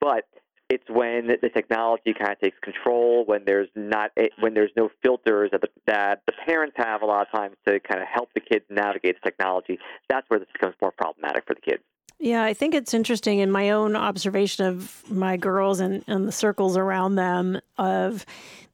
But 0.00 0.24
it's 0.70 0.88
when 0.88 1.26
the 1.42 1.50
technology 1.50 2.14
kind 2.18 2.32
of 2.32 2.40
takes 2.40 2.58
control, 2.60 3.26
when 3.26 3.44
there's 3.44 3.68
not 3.74 4.10
when 4.40 4.54
there's 4.54 4.72
no 4.74 4.88
filters 5.02 5.50
that 5.52 5.60
the, 5.60 5.68
that 5.86 6.22
the 6.26 6.32
parents 6.46 6.74
have 6.78 7.02
a 7.02 7.06
lot 7.06 7.26
of 7.26 7.38
times 7.38 7.56
to 7.68 7.80
kind 7.80 8.00
of 8.00 8.08
help 8.08 8.30
the 8.34 8.40
kids 8.40 8.64
navigate 8.70 9.16
the 9.22 9.28
technology. 9.28 9.78
That's 10.08 10.24
where 10.30 10.40
this 10.40 10.48
becomes 10.54 10.74
more 10.80 10.92
problematic 10.92 11.44
for 11.46 11.54
the 11.54 11.60
kids. 11.60 11.82
Yeah, 12.18 12.44
I 12.44 12.54
think 12.54 12.74
it's 12.74 12.94
interesting 12.94 13.40
in 13.40 13.50
my 13.50 13.70
own 13.70 13.96
observation 13.96 14.64
of 14.66 15.02
my 15.10 15.36
girls 15.36 15.80
and, 15.80 16.02
and 16.06 16.26
the 16.26 16.32
circles 16.32 16.76
around 16.76 17.16
them 17.16 17.60
of 17.76 18.24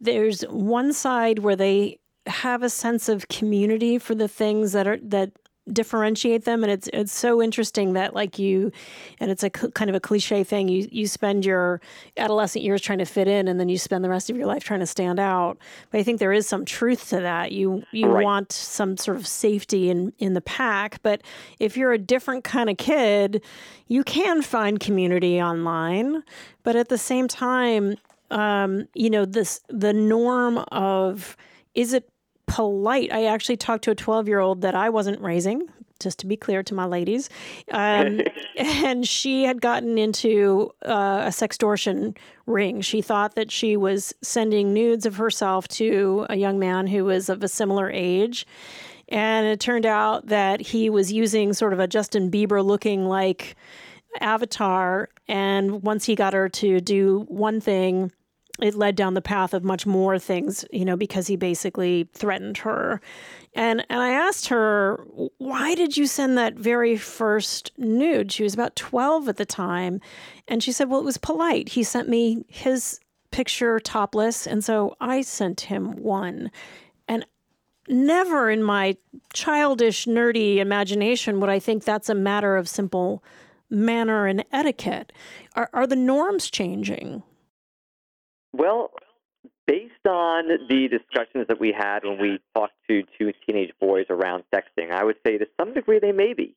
there's 0.00 0.42
one 0.42 0.92
side 0.92 1.40
where 1.40 1.57
they 1.57 1.98
have 2.26 2.62
a 2.62 2.70
sense 2.70 3.09
of 3.09 3.29
community 3.29 3.98
for 3.98 4.14
the 4.14 4.29
things 4.29 4.72
that 4.72 4.87
are 4.87 4.98
that 5.03 5.33
differentiate 5.73 6.44
them. 6.44 6.62
And 6.62 6.73
it's 6.73 6.88
it's 6.92 7.12
so 7.12 7.42
interesting 7.42 7.92
that 7.92 8.14
like 8.14 8.38
you 8.38 8.73
and 9.18 9.31
it's 9.31 9.42
a 9.42 9.51
kind 9.51 9.90
of 9.90 9.96
a 9.96 10.01
cliche 10.01 10.42
thing 10.42 10.68
you 10.68 10.88
you 10.90 11.07
spend 11.07 11.44
your 11.44 11.81
adolescent 12.16 12.64
years 12.64 12.81
trying 12.81 12.99
to 12.99 13.05
fit 13.05 13.29
in 13.29 13.49
and 13.49 13.61
then 13.61 13.68
you 13.68 13.79
spend 13.79 14.05
the 14.05 14.09
rest 14.09 14.31
of 14.31 14.37
your 14.37 14.46
life 14.46 14.64
trying 14.64 14.81
to 14.81 14.87
stand 14.87 15.20
out. 15.20 15.59
But 15.90 16.01
i 16.01 16.03
think 16.03 16.18
there 16.18 16.33
is 16.33 16.46
some 16.46 16.64
truth 16.64 17.09
to 17.11 17.20
that. 17.20 17.53
You 17.53 17.85
you 17.92 18.09
right. 18.09 18.25
want 18.25 18.53
some 18.53 18.96
sort 18.96 19.16
of 19.16 19.27
safety 19.27 19.90
in 19.90 20.12
in 20.18 20.35
the 20.35 20.40
pack. 20.40 21.01
But 21.03 21.23
if 21.59 21.77
you're 21.77 21.92
a 21.92 21.99
different 21.99 22.44
kind 22.44 22.70
of 22.70 22.77
kid 22.77 23.42
you 23.87 24.05
can 24.05 24.42
find 24.42 24.79
community 24.79 25.42
online. 25.42 26.23
But 26.62 26.77
at 26.77 26.88
the 26.88 26.99
same 26.99 27.29
time 27.29 27.96
um, 28.31 28.88
you 28.94 29.11
know 29.11 29.25
this 29.25 29.61
the 29.68 29.92
norm 29.92 30.59
of 30.73 31.37
is 31.75 31.92
it 31.92 32.10
polite. 32.50 33.12
I 33.12 33.26
actually 33.26 33.56
talked 33.56 33.84
to 33.84 33.92
a 33.92 33.94
12 33.94 34.26
year 34.26 34.40
old 34.40 34.62
that 34.62 34.74
I 34.74 34.90
wasn't 34.90 35.20
raising, 35.20 35.68
just 36.00 36.18
to 36.18 36.26
be 36.26 36.36
clear 36.36 36.62
to 36.64 36.74
my 36.74 36.84
ladies. 36.84 37.30
Um, 37.70 38.20
and 38.56 39.06
she 39.06 39.44
had 39.44 39.60
gotten 39.60 39.96
into 39.96 40.72
uh, 40.84 41.22
a 41.26 41.30
sextortion 41.30 42.16
ring. 42.46 42.80
She 42.80 43.02
thought 43.02 43.36
that 43.36 43.52
she 43.52 43.76
was 43.76 44.12
sending 44.20 44.74
nudes 44.74 45.06
of 45.06 45.16
herself 45.16 45.68
to 45.68 46.26
a 46.28 46.36
young 46.36 46.58
man 46.58 46.88
who 46.88 47.04
was 47.04 47.28
of 47.28 47.42
a 47.44 47.48
similar 47.48 47.88
age. 47.88 48.46
And 49.08 49.46
it 49.46 49.60
turned 49.60 49.86
out 49.86 50.26
that 50.26 50.60
he 50.60 50.90
was 50.90 51.12
using 51.12 51.52
sort 51.52 51.72
of 51.72 51.78
a 51.78 51.86
Justin 51.86 52.30
Bieber 52.30 52.64
looking 52.64 53.06
like 53.06 53.56
avatar. 54.20 55.08
And 55.28 55.82
once 55.82 56.04
he 56.04 56.16
got 56.16 56.32
her 56.32 56.48
to 56.48 56.80
do 56.80 57.26
one 57.28 57.60
thing, 57.60 58.12
it 58.60 58.74
led 58.74 58.96
down 58.96 59.14
the 59.14 59.22
path 59.22 59.54
of 59.54 59.64
much 59.64 59.86
more 59.86 60.18
things, 60.18 60.64
you 60.72 60.84
know, 60.84 60.96
because 60.96 61.26
he 61.26 61.36
basically 61.36 62.08
threatened 62.12 62.58
her. 62.58 63.00
And 63.54 63.84
and 63.88 64.00
I 64.00 64.10
asked 64.10 64.48
her, 64.48 65.04
"Why 65.38 65.74
did 65.74 65.96
you 65.96 66.06
send 66.06 66.36
that 66.38 66.54
very 66.54 66.96
first 66.96 67.72
nude?" 67.78 68.32
She 68.32 68.42
was 68.42 68.54
about 68.54 68.76
12 68.76 69.28
at 69.28 69.36
the 69.36 69.46
time, 69.46 70.00
and 70.46 70.62
she 70.62 70.72
said, 70.72 70.88
"Well, 70.88 71.00
it 71.00 71.04
was 71.04 71.18
polite. 71.18 71.70
He 71.70 71.82
sent 71.82 72.08
me 72.08 72.44
his 72.48 73.00
picture 73.30 73.80
topless, 73.80 74.46
and 74.46 74.64
so 74.64 74.96
I 75.00 75.22
sent 75.22 75.62
him 75.62 75.96
one." 76.02 76.50
And 77.08 77.26
never 77.88 78.50
in 78.50 78.62
my 78.62 78.96
childish 79.32 80.06
nerdy 80.06 80.58
imagination 80.58 81.40
would 81.40 81.50
I 81.50 81.58
think 81.58 81.84
that's 81.84 82.08
a 82.08 82.14
matter 82.14 82.56
of 82.56 82.68
simple 82.68 83.24
manner 83.68 84.26
and 84.26 84.44
etiquette. 84.52 85.12
Are 85.56 85.70
are 85.72 85.86
the 85.86 85.96
norms 85.96 86.50
changing? 86.50 87.22
Well, 88.52 88.90
based 89.66 90.06
on 90.08 90.48
the 90.68 90.88
discussions 90.88 91.46
that 91.48 91.60
we 91.60 91.72
had 91.72 92.00
when 92.04 92.20
we 92.20 92.40
talked 92.54 92.74
to 92.88 93.02
two 93.18 93.32
teenage 93.46 93.70
boys 93.80 94.06
around 94.10 94.44
sexting, 94.52 94.90
I 94.90 95.04
would 95.04 95.16
say 95.26 95.38
to 95.38 95.46
some 95.58 95.74
degree 95.74 95.98
they 96.00 96.12
may 96.12 96.34
be. 96.34 96.56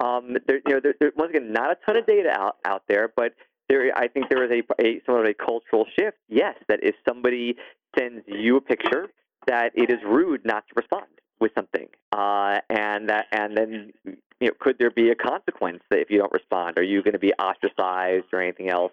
Um, 0.00 0.36
there, 0.46 0.60
you 0.66 0.74
know, 0.74 0.80
there, 0.82 0.94
there, 0.98 1.12
once 1.16 1.30
again, 1.30 1.52
not 1.52 1.70
a 1.70 1.76
ton 1.86 1.96
of 1.96 2.06
data 2.06 2.30
out, 2.30 2.56
out 2.64 2.82
there, 2.88 3.12
but 3.14 3.34
there, 3.68 3.96
I 3.96 4.08
think 4.08 4.28
there 4.28 4.44
is 4.44 4.50
a, 4.50 4.82
a 4.84 5.00
somewhat 5.04 5.26
of 5.26 5.30
a 5.30 5.34
cultural 5.34 5.86
shift. 5.98 6.16
Yes, 6.28 6.56
that 6.68 6.80
if 6.82 6.94
somebody 7.06 7.54
sends 7.96 8.24
you 8.26 8.56
a 8.56 8.60
picture, 8.60 9.08
that 9.46 9.70
it 9.74 9.90
is 9.90 9.98
rude 10.04 10.44
not 10.44 10.64
to 10.68 10.74
respond 10.76 11.06
with 11.38 11.52
something, 11.54 11.86
uh, 12.12 12.58
and 12.68 13.08
that, 13.08 13.26
and 13.32 13.56
then, 13.56 13.92
you 14.04 14.48
know, 14.48 14.52
could 14.58 14.76
there 14.78 14.90
be 14.90 15.10
a 15.10 15.14
consequence 15.14 15.80
that 15.90 16.00
if 16.00 16.10
you 16.10 16.18
don't 16.18 16.32
respond? 16.32 16.78
Are 16.78 16.82
you 16.82 17.02
going 17.02 17.12
to 17.12 17.18
be 17.18 17.32
ostracized 17.34 18.26
or 18.32 18.42
anything 18.42 18.68
else? 18.70 18.92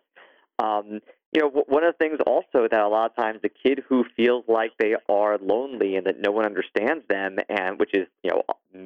Um, 0.59 1.01
you 1.33 1.41
know, 1.41 1.49
one 1.67 1.83
of 1.83 1.93
the 1.93 1.97
things 1.97 2.19
also 2.25 2.67
that 2.71 2.79
a 2.79 2.87
lot 2.87 3.11
of 3.11 3.15
times 3.15 3.39
the 3.41 3.49
kid 3.49 3.83
who 3.87 4.05
feels 4.15 4.45
like 4.47 4.71
they 4.79 4.95
are 5.09 5.37
lonely 5.39 5.97
and 5.97 6.07
that 6.07 6.21
no 6.21 6.31
one 6.31 6.45
understands 6.45 7.03
them, 7.09 7.37
and 7.49 7.77
which 7.77 7.93
is 7.93 8.07
you 8.23 8.31
know 8.31 8.43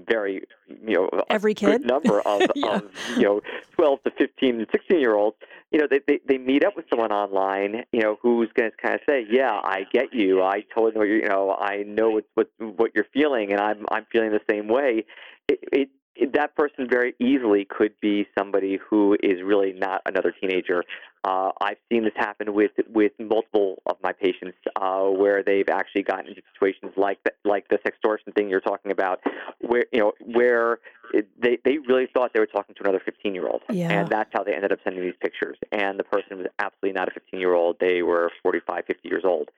very 0.08 0.42
you 0.68 0.96
know 0.96 1.10
every 1.30 1.54
kid 1.54 1.86
number 1.86 2.20
of, 2.26 2.42
yeah. 2.56 2.78
of 2.78 2.92
you 3.16 3.24
know 3.24 3.42
twelve 3.76 4.02
to 4.04 4.12
fifteen 4.18 4.56
and 4.60 4.68
sixteen 4.72 5.00
year 5.00 5.16
olds, 5.16 5.38
you 5.72 5.80
know 5.80 5.88
they, 5.90 6.00
they 6.08 6.20
they 6.28 6.38
meet 6.40 6.66
up 6.66 6.76
with 6.76 6.86
someone 6.90 7.12
online, 7.12 7.84
you 7.92 8.02
know 8.02 8.18
who's 8.22 8.50
going 8.56 8.72
to 8.72 8.78
kind 8.78 8.96
of 8.96 9.02
say, 9.08 9.26
yeah, 9.30 9.60
I 9.64 9.84
get 9.92 10.12
you, 10.12 10.42
I 10.42 10.64
totally 10.74 10.94
know 10.96 11.04
you 11.04 11.28
know 11.28 11.52
I 11.52 11.84
know 11.84 12.10
what 12.10 12.26
what 12.34 12.50
what 12.58 12.92
you're 12.96 13.08
feeling, 13.14 13.52
and 13.52 13.62
I'm 13.62 13.86
I'm 13.92 14.06
feeling 14.12 14.32
the 14.32 14.42
same 14.50 14.68
way. 14.68 15.06
It, 15.48 15.60
it 15.72 15.90
that 16.34 16.56
person 16.56 16.88
very 16.90 17.16
easily 17.20 17.66
could 17.66 17.94
be 18.02 18.28
somebody 18.38 18.78
who 18.90 19.18
is 19.24 19.42
really 19.44 19.74
not 19.74 20.02
another 20.06 20.34
teenager. 20.40 20.84
Uh, 21.24 21.52
I've 21.62 21.78
seen 21.92 22.04
this 22.04 22.14
happen 22.16 22.54
with 22.54 22.72
with 22.90 23.12
multiple 23.20 23.82
of 23.86 23.98
my 24.04 24.12
patients, 24.12 24.58
uh, 24.76 25.04
where 25.04 25.44
they've 25.44 25.70
actually 25.70 26.04
gotten 26.04 26.28
into 26.28 26.42
situations 26.54 26.94
like 26.98 27.20
the, 27.24 27.32
like 27.46 27.68
the 27.70 27.78
sextortion 27.78 28.34
thing 28.36 28.50
you're 28.50 28.60
talking 28.60 28.92
about, 28.92 29.22
where 29.60 29.86
you 29.92 30.00
know 30.00 30.14
where 30.26 30.80
they 31.14 31.60
they 31.64 31.78
really 31.88 32.08
thought 32.14 32.32
they 32.34 32.40
were 32.40 32.46
talking 32.46 32.74
to 32.76 32.84
another 32.84 33.02
15 33.04 33.36
year 33.36 33.48
old, 33.48 33.62
yeah. 33.70 33.92
and 33.92 34.10
that's 34.10 34.30
how 34.34 34.44
they 34.44 34.54
ended 34.54 34.72
up 34.72 34.80
sending 34.84 35.04
these 35.04 35.14
pictures. 35.22 35.58
And 35.72 36.00
the 36.00 36.04
person 36.04 36.38
was 36.38 36.48
absolutely 36.60 36.94
not 36.94 37.08
a 37.08 37.12
15 37.12 37.40
year 37.40 37.54
old; 37.54 37.78
they 37.80 38.02
were 38.02 38.32
45, 38.42 38.86
50 38.86 39.08
years 39.08 39.24
old. 39.24 39.50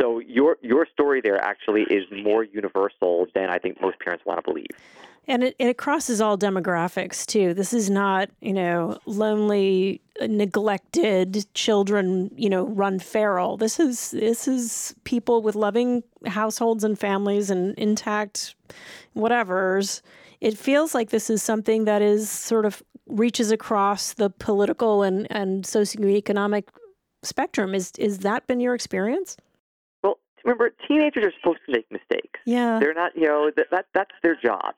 So 0.00 0.18
your 0.18 0.56
your 0.60 0.86
story 0.92 1.20
there 1.20 1.40
actually 1.40 1.82
is 1.82 2.04
more 2.10 2.44
universal 2.44 3.26
than 3.34 3.48
I 3.48 3.58
think 3.58 3.80
most 3.80 3.98
parents 4.00 4.24
want 4.26 4.44
to 4.44 4.50
believe. 4.50 4.66
And 5.28 5.44
it, 5.44 5.54
it 5.58 5.78
crosses 5.78 6.20
all 6.20 6.36
demographics 6.36 7.24
too. 7.24 7.54
This 7.54 7.72
is 7.72 7.88
not, 7.88 8.28
you 8.40 8.52
know, 8.52 8.98
lonely, 9.06 10.00
neglected 10.20 11.46
children, 11.54 12.30
you 12.36 12.50
know, 12.50 12.66
run 12.66 12.98
feral. 12.98 13.56
This 13.56 13.78
is 13.78 14.10
this 14.10 14.48
is 14.48 14.94
people 15.04 15.42
with 15.42 15.54
loving 15.54 16.02
households 16.26 16.82
and 16.82 16.98
families 16.98 17.50
and 17.50 17.78
intact 17.78 18.56
whatever's. 19.12 20.02
It 20.40 20.58
feels 20.58 20.92
like 20.92 21.10
this 21.10 21.30
is 21.30 21.40
something 21.40 21.84
that 21.84 22.02
is 22.02 22.28
sort 22.28 22.66
of 22.66 22.82
reaches 23.06 23.52
across 23.52 24.14
the 24.14 24.28
political 24.28 25.04
and, 25.04 25.28
and 25.30 25.64
socioeconomic 25.64 26.64
spectrum. 27.22 27.76
Is 27.76 27.92
is 27.96 28.18
that 28.18 28.48
been 28.48 28.58
your 28.58 28.74
experience? 28.74 29.36
Well, 30.02 30.18
remember, 30.44 30.72
teenagers 30.88 31.26
are 31.26 31.32
supposed 31.40 31.60
to 31.66 31.72
make 31.72 31.90
mistakes. 31.92 32.40
Yeah, 32.44 32.80
they're 32.80 32.94
not. 32.94 33.12
You 33.14 33.26
know, 33.26 33.50
that, 33.56 33.66
that 33.70 33.86
that's 33.94 34.14
their 34.24 34.34
job. 34.34 34.74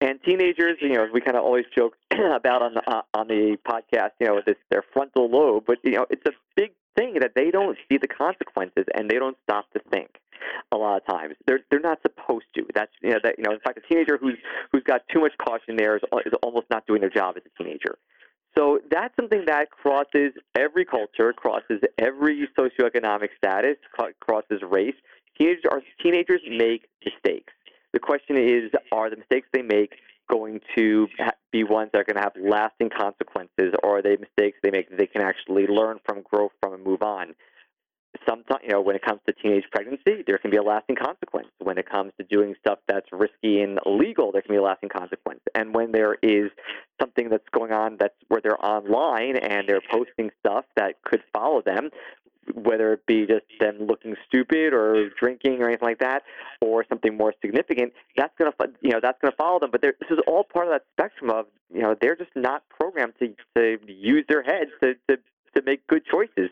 And 0.00 0.22
teenagers, 0.22 0.78
you 0.80 0.90
know, 0.90 1.06
we 1.12 1.20
kind 1.20 1.36
of 1.36 1.42
always 1.42 1.64
joke 1.76 1.96
about 2.12 2.62
on 2.62 2.74
the 2.74 2.82
uh, 2.88 3.02
on 3.14 3.26
the 3.26 3.56
podcast, 3.66 4.10
you 4.20 4.28
know, 4.28 4.40
this 4.46 4.56
their 4.70 4.84
frontal 4.92 5.28
lobe, 5.28 5.64
but 5.66 5.78
you 5.82 5.92
know, 5.92 6.06
it's 6.10 6.24
a 6.26 6.32
big 6.54 6.70
thing 6.96 7.14
that 7.20 7.32
they 7.34 7.50
don't 7.50 7.76
see 7.88 7.98
the 7.98 8.06
consequences 8.06 8.84
and 8.94 9.10
they 9.10 9.16
don't 9.16 9.36
stop 9.42 9.70
to 9.72 9.80
think. 9.90 10.10
A 10.70 10.76
lot 10.76 11.02
of 11.02 11.06
times, 11.06 11.34
they're 11.46 11.60
they're 11.70 11.80
not 11.80 11.98
supposed 12.02 12.46
to. 12.54 12.64
That's 12.74 12.92
you 13.02 13.10
know 13.10 13.18
that 13.24 13.38
you 13.38 13.44
know, 13.44 13.52
in 13.52 13.58
fact, 13.58 13.78
a 13.78 13.92
teenager 13.92 14.18
who's 14.18 14.36
who's 14.70 14.84
got 14.84 15.02
too 15.12 15.20
much 15.20 15.32
caution 15.44 15.76
there 15.76 15.96
is 15.96 16.02
is 16.24 16.32
almost 16.44 16.66
not 16.70 16.86
doing 16.86 17.00
their 17.00 17.10
job 17.10 17.36
as 17.36 17.42
a 17.44 17.62
teenager. 17.62 17.98
So 18.56 18.80
that's 18.90 19.14
something 19.16 19.44
that 19.46 19.70
crosses 19.70 20.32
every 20.56 20.84
culture, 20.84 21.32
crosses 21.32 21.80
every 21.98 22.48
socioeconomic 22.58 23.28
status, 23.36 23.76
crosses 24.20 24.62
race. 24.62 24.94
Teenagers 25.36 25.64
are 25.70 25.82
teenagers 26.02 26.40
make 26.48 26.88
mistakes 27.04 27.52
the 27.92 27.98
question 27.98 28.36
is, 28.36 28.70
are 28.92 29.10
the 29.10 29.16
mistakes 29.16 29.48
they 29.52 29.62
make 29.62 29.94
going 30.30 30.60
to 30.76 31.08
be 31.52 31.64
ones 31.64 31.90
that 31.92 32.00
are 32.00 32.04
going 32.04 32.16
to 32.16 32.22
have 32.22 32.34
lasting 32.38 32.90
consequences, 32.90 33.74
or 33.82 33.98
are 33.98 34.02
they 34.02 34.16
mistakes 34.16 34.58
they 34.62 34.70
make 34.70 34.90
that 34.90 34.98
they 34.98 35.06
can 35.06 35.22
actually 35.22 35.66
learn 35.66 35.98
from, 36.04 36.22
grow 36.22 36.50
from, 36.60 36.74
and 36.74 36.84
move 36.84 37.02
on? 37.02 37.34
Sometimes, 38.28 38.60
you 38.62 38.70
know, 38.70 38.80
when 38.80 38.96
it 38.96 39.02
comes 39.02 39.20
to 39.26 39.32
teenage 39.32 39.64
pregnancy, 39.70 40.24
there 40.26 40.38
can 40.38 40.50
be 40.50 40.56
a 40.56 40.62
lasting 40.62 40.96
consequence. 40.96 41.48
When 41.58 41.78
it 41.78 41.88
comes 41.88 42.12
to 42.18 42.24
doing 42.24 42.54
stuff 42.58 42.78
that's 42.88 43.06
risky 43.12 43.60
and 43.60 43.78
illegal, 43.86 44.32
there 44.32 44.42
can 44.42 44.52
be 44.52 44.58
a 44.58 44.62
lasting 44.62 44.88
consequence. 44.88 45.40
And 45.54 45.74
when 45.74 45.92
there 45.92 46.16
is 46.22 46.50
something 47.00 47.28
that's 47.28 47.48
going 47.52 47.72
on 47.72 47.96
that's 48.00 48.14
where 48.28 48.40
they're 48.42 48.64
online 48.64 49.36
and 49.36 49.68
they're 49.68 49.82
posting 49.90 50.30
stuff 50.40 50.64
that 50.76 50.96
could 51.04 51.22
follow 51.32 51.62
them, 51.62 51.90
whether 52.58 52.92
it 52.92 53.06
be 53.06 53.26
just 53.26 53.44
them 53.60 53.86
looking 53.86 54.16
stupid 54.26 54.72
or 54.72 55.10
drinking 55.20 55.62
or 55.62 55.68
anything 55.68 55.88
like 55.88 55.98
that, 55.98 56.22
or 56.60 56.84
something 56.88 57.16
more 57.16 57.34
significant, 57.40 57.92
that's 58.16 58.32
gonna 58.38 58.52
you 58.80 58.90
know 58.90 59.00
that's 59.02 59.18
gonna 59.20 59.34
follow 59.36 59.58
them. 59.58 59.70
But 59.70 59.82
this 59.82 59.94
is 60.10 60.18
all 60.26 60.44
part 60.44 60.66
of 60.66 60.72
that 60.72 60.84
spectrum 60.92 61.30
of 61.30 61.46
you 61.72 61.82
know 61.82 61.94
they're 62.00 62.16
just 62.16 62.34
not 62.34 62.62
programmed 62.68 63.14
to 63.20 63.34
to 63.56 63.78
use 63.86 64.24
their 64.28 64.42
heads 64.42 64.70
to 64.82 64.94
to 65.08 65.18
to 65.56 65.62
make 65.62 65.86
good 65.86 66.04
choices. 66.06 66.50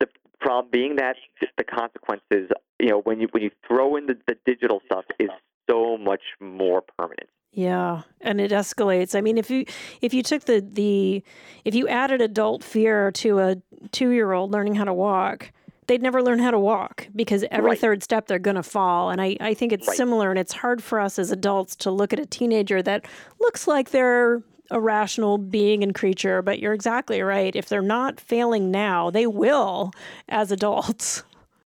The 0.00 0.08
problem 0.40 0.70
being 0.72 0.96
that 0.96 1.16
the 1.56 1.64
consequences, 1.64 2.50
you 2.78 2.88
know, 2.88 3.00
when 3.00 3.20
you 3.20 3.28
when 3.30 3.42
you 3.42 3.50
throw 3.66 3.96
in 3.96 4.06
the, 4.06 4.16
the 4.26 4.36
digital 4.44 4.80
stuff, 4.86 5.04
is 5.18 5.30
so 5.70 5.96
much 5.96 6.22
more 6.40 6.82
permanent. 6.98 7.28
Yeah, 7.52 8.02
and 8.22 8.40
it 8.40 8.50
escalates. 8.50 9.14
I 9.14 9.20
mean, 9.20 9.36
if 9.36 9.50
you 9.50 9.66
if 10.00 10.14
you 10.14 10.22
took 10.22 10.44
the 10.44 10.60
the 10.60 11.22
if 11.66 11.74
you 11.74 11.86
added 11.86 12.22
adult 12.22 12.64
fear 12.64 13.12
to 13.12 13.38
a 13.40 13.56
2-year-old 13.88 14.50
learning 14.50 14.74
how 14.74 14.84
to 14.84 14.94
walk, 14.94 15.52
they'd 15.86 16.00
never 16.00 16.22
learn 16.22 16.38
how 16.38 16.50
to 16.50 16.58
walk 16.58 17.08
because 17.14 17.44
every 17.50 17.70
right. 17.70 17.78
third 17.78 18.02
step 18.02 18.26
they're 18.26 18.38
going 18.38 18.56
to 18.56 18.62
fall. 18.62 19.10
And 19.10 19.20
I 19.20 19.36
I 19.38 19.52
think 19.52 19.72
it's 19.72 19.86
right. 19.86 19.96
similar 19.96 20.30
and 20.30 20.38
it's 20.38 20.54
hard 20.54 20.82
for 20.82 20.98
us 20.98 21.18
as 21.18 21.30
adults 21.30 21.76
to 21.76 21.90
look 21.90 22.14
at 22.14 22.18
a 22.18 22.24
teenager 22.24 22.80
that 22.82 23.04
looks 23.38 23.66
like 23.66 23.90
they're 23.90 24.42
a 24.70 24.80
rational 24.80 25.36
being 25.36 25.82
and 25.82 25.94
creature, 25.94 26.40
but 26.40 26.58
you're 26.58 26.72
exactly 26.72 27.20
right. 27.20 27.54
If 27.54 27.68
they're 27.68 27.82
not 27.82 28.18
failing 28.18 28.70
now, 28.70 29.10
they 29.10 29.26
will 29.26 29.92
as 30.30 30.50
adults. 30.50 31.22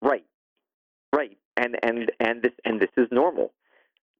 Right. 0.03 0.25
Right. 1.15 1.39
And 1.57 1.77
and 1.85 2.11
and 2.19 2.43
this 2.43 2.53
and 2.65 2.81
this 2.81 2.91
is 2.97 3.07
normal 3.13 3.53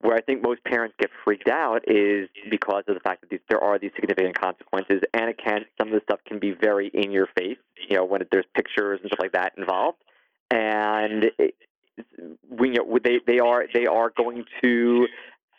where 0.01 0.17
I 0.17 0.21
think 0.21 0.43
most 0.43 0.63
parents 0.65 0.95
get 1.01 1.11
freaked 1.25 1.49
out 1.49 1.83
is 1.89 2.29
because 2.51 2.85
of 2.87 2.95
the 2.95 3.01
fact 3.01 3.23
that 3.23 3.31
these, 3.31 3.41
there 3.49 3.63
are 3.63 3.79
these 3.79 3.91
significant 3.97 4.39
consequences, 4.39 5.03
and 5.13 5.31
it 5.31 5.39
can 5.43 5.65
some 5.79 5.89
of 5.89 5.95
the 5.95 6.01
stuff 6.05 6.21
can 6.27 6.39
be 6.39 6.53
very 6.53 6.89
in 6.95 7.11
your 7.11 7.27
face. 7.37 7.59
You 7.89 7.97
know, 7.97 8.05
when 8.05 8.23
there's 8.31 8.47
pictures 8.55 9.01
and 9.03 9.09
stuff 9.09 9.21
like 9.21 9.33
that 9.33 9.53
involved, 9.57 9.99
and 10.51 11.27
it, 11.39 11.55
we 12.49 12.69
you 12.71 12.75
know 12.75 12.99
they 13.03 13.21
they 13.27 13.39
are 13.41 13.65
they 13.75 13.87
are 13.87 14.13
going 14.17 14.45
to 14.63 15.07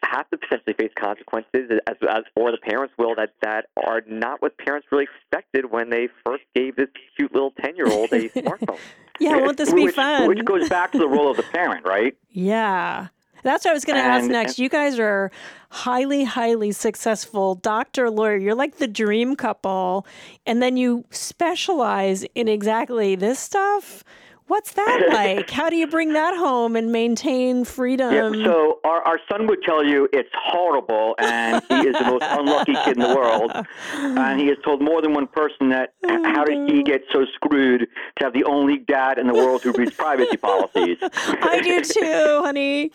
have 0.04 0.30
to 0.30 0.38
potentially 0.38 0.74
face 0.74 0.92
consequences 0.98 1.70
as, 1.88 1.96
as 2.10 2.24
or 2.36 2.52
the 2.52 2.58
parents 2.58 2.94
will 2.98 3.16
that 3.16 3.34
that 3.42 3.66
are 3.86 4.02
not 4.08 4.42
what 4.42 4.58
parents 4.58 4.88
really 4.92 5.06
expected 5.06 5.70
when 5.70 5.90
they 5.90 6.08
first 6.26 6.44
gave 6.56 6.76
this 6.76 6.88
cute 7.18 7.34
little 7.34 7.52
10 7.62 7.76
year 7.76 7.88
old 7.88 8.12
a 8.14 8.30
smartphone. 8.30 8.80
Yeah 9.20 9.38
won't 9.38 9.58
this 9.58 9.74
be 9.74 9.84
which, 9.84 9.96
fun. 9.96 10.28
which 10.28 10.44
goes 10.46 10.70
back 10.70 10.94
to 10.94 10.98
the 10.98 11.08
role 11.08 11.30
of 11.30 11.38
the 11.38 11.44
parent 11.44 11.86
right? 11.86 12.16
Yeah 12.30 13.08
That's 13.44 13.66
what 13.66 13.72
I 13.72 13.74
was 13.74 13.86
going 13.86 13.98
to 13.98 14.04
ask 14.04 14.30
next. 14.30 14.60
Uh, 14.60 14.64
you 14.64 14.70
guys 14.70 15.00
are 15.00 15.32
highly, 15.70 16.24
highly 16.24 16.72
successful 16.72 17.56
doctor, 17.56 18.10
lawyer. 18.10 18.38
You're 18.38 18.56
like 18.56 18.78
the 18.78 18.88
dream 18.88 19.36
couple. 19.36 20.06
And 20.46 20.62
then 20.62 20.78
you 20.78 21.06
specialize 21.12 22.24
in 22.36 22.48
exactly 22.48 23.16
this 23.16 23.40
stuff. 23.40 24.04
What's 24.50 24.72
that 24.74 25.10
like? 25.14 25.52
How 25.52 25.70
do 25.70 25.76
you 25.76 25.86
bring 25.86 26.14
that 26.14 26.36
home 26.36 26.76
and 26.76 26.92
maintain 26.92 27.64
freedom? 27.64 28.12
Yeah, 28.12 28.44
so 28.44 28.80
our, 28.84 29.02
our 29.04 29.20
son 29.32 29.46
would 29.46 29.62
tell 29.62 29.86
you 29.86 30.10
it's 30.12 30.30
horrible 30.34 31.16
and 31.20 31.64
he 31.70 31.88
is 31.88 31.96
the 31.96 32.06
most 32.06 32.26
unlucky 32.28 32.74
kid 32.74 32.98
in 32.98 33.00
the 33.00 33.16
world. 33.16 33.52
And 33.94 34.42
he 34.42 34.48
has 34.48 34.58
told 34.66 34.82
more 34.82 35.04
than 35.04 35.14
one 35.14 35.28
person 35.28 35.70
that 35.70 35.94
oh, 36.04 36.24
how 36.24 36.44
did 36.46 36.68
he 36.68 36.82
get 36.82 37.04
so 37.14 37.26
screwed 37.36 37.82
to 38.18 38.26
have 38.26 38.34
the 38.34 38.44
only 38.46 38.80
dad 38.80 39.20
in 39.20 39.28
the 39.28 39.36
world 39.36 39.62
who 39.62 39.72
reads 39.72 39.92
privacy 39.92 40.38
policies? 40.42 40.98
I 41.02 41.62
do 41.64 41.82
too, 41.82 42.42
honey. 42.44 42.92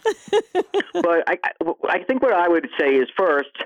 but 0.92 1.22
I, 1.28 1.38
I 1.88 2.02
think 2.02 2.20
what 2.20 2.32
I 2.32 2.48
would 2.48 2.68
say 2.80 2.96
is 2.96 3.06
first, 3.16 3.56